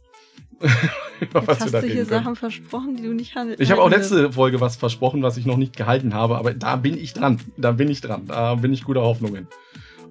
Jetzt 1.20 1.60
hast 1.60 1.74
du 1.74 1.80
hier 1.80 1.94
können. 1.94 2.06
Sachen 2.06 2.36
versprochen, 2.36 2.96
die 2.96 3.04
du 3.04 3.12
nicht 3.12 3.34
handelst. 3.34 3.60
Ich 3.60 3.70
habe 3.70 3.82
auch 3.82 3.90
letzte 3.90 4.32
Folge 4.32 4.60
was 4.60 4.76
versprochen, 4.76 5.22
was 5.22 5.36
ich 5.36 5.46
noch 5.46 5.56
nicht 5.56 5.76
gehalten 5.76 6.14
habe, 6.14 6.36
aber 6.36 6.54
da 6.54 6.76
bin 6.76 6.96
ich 6.96 7.12
dran. 7.12 7.40
Da 7.56 7.72
bin 7.72 7.88
ich 7.88 8.00
dran. 8.00 8.26
Da 8.26 8.56
bin 8.56 8.72
ich 8.72 8.84
guter 8.84 9.02
Hoffnungen. 9.02 9.46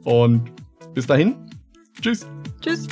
Und 0.04 0.51
bis 0.93 1.08
dahin. 1.08 1.36
Tschüss. 2.01 2.25
Tschüss. 2.62 2.88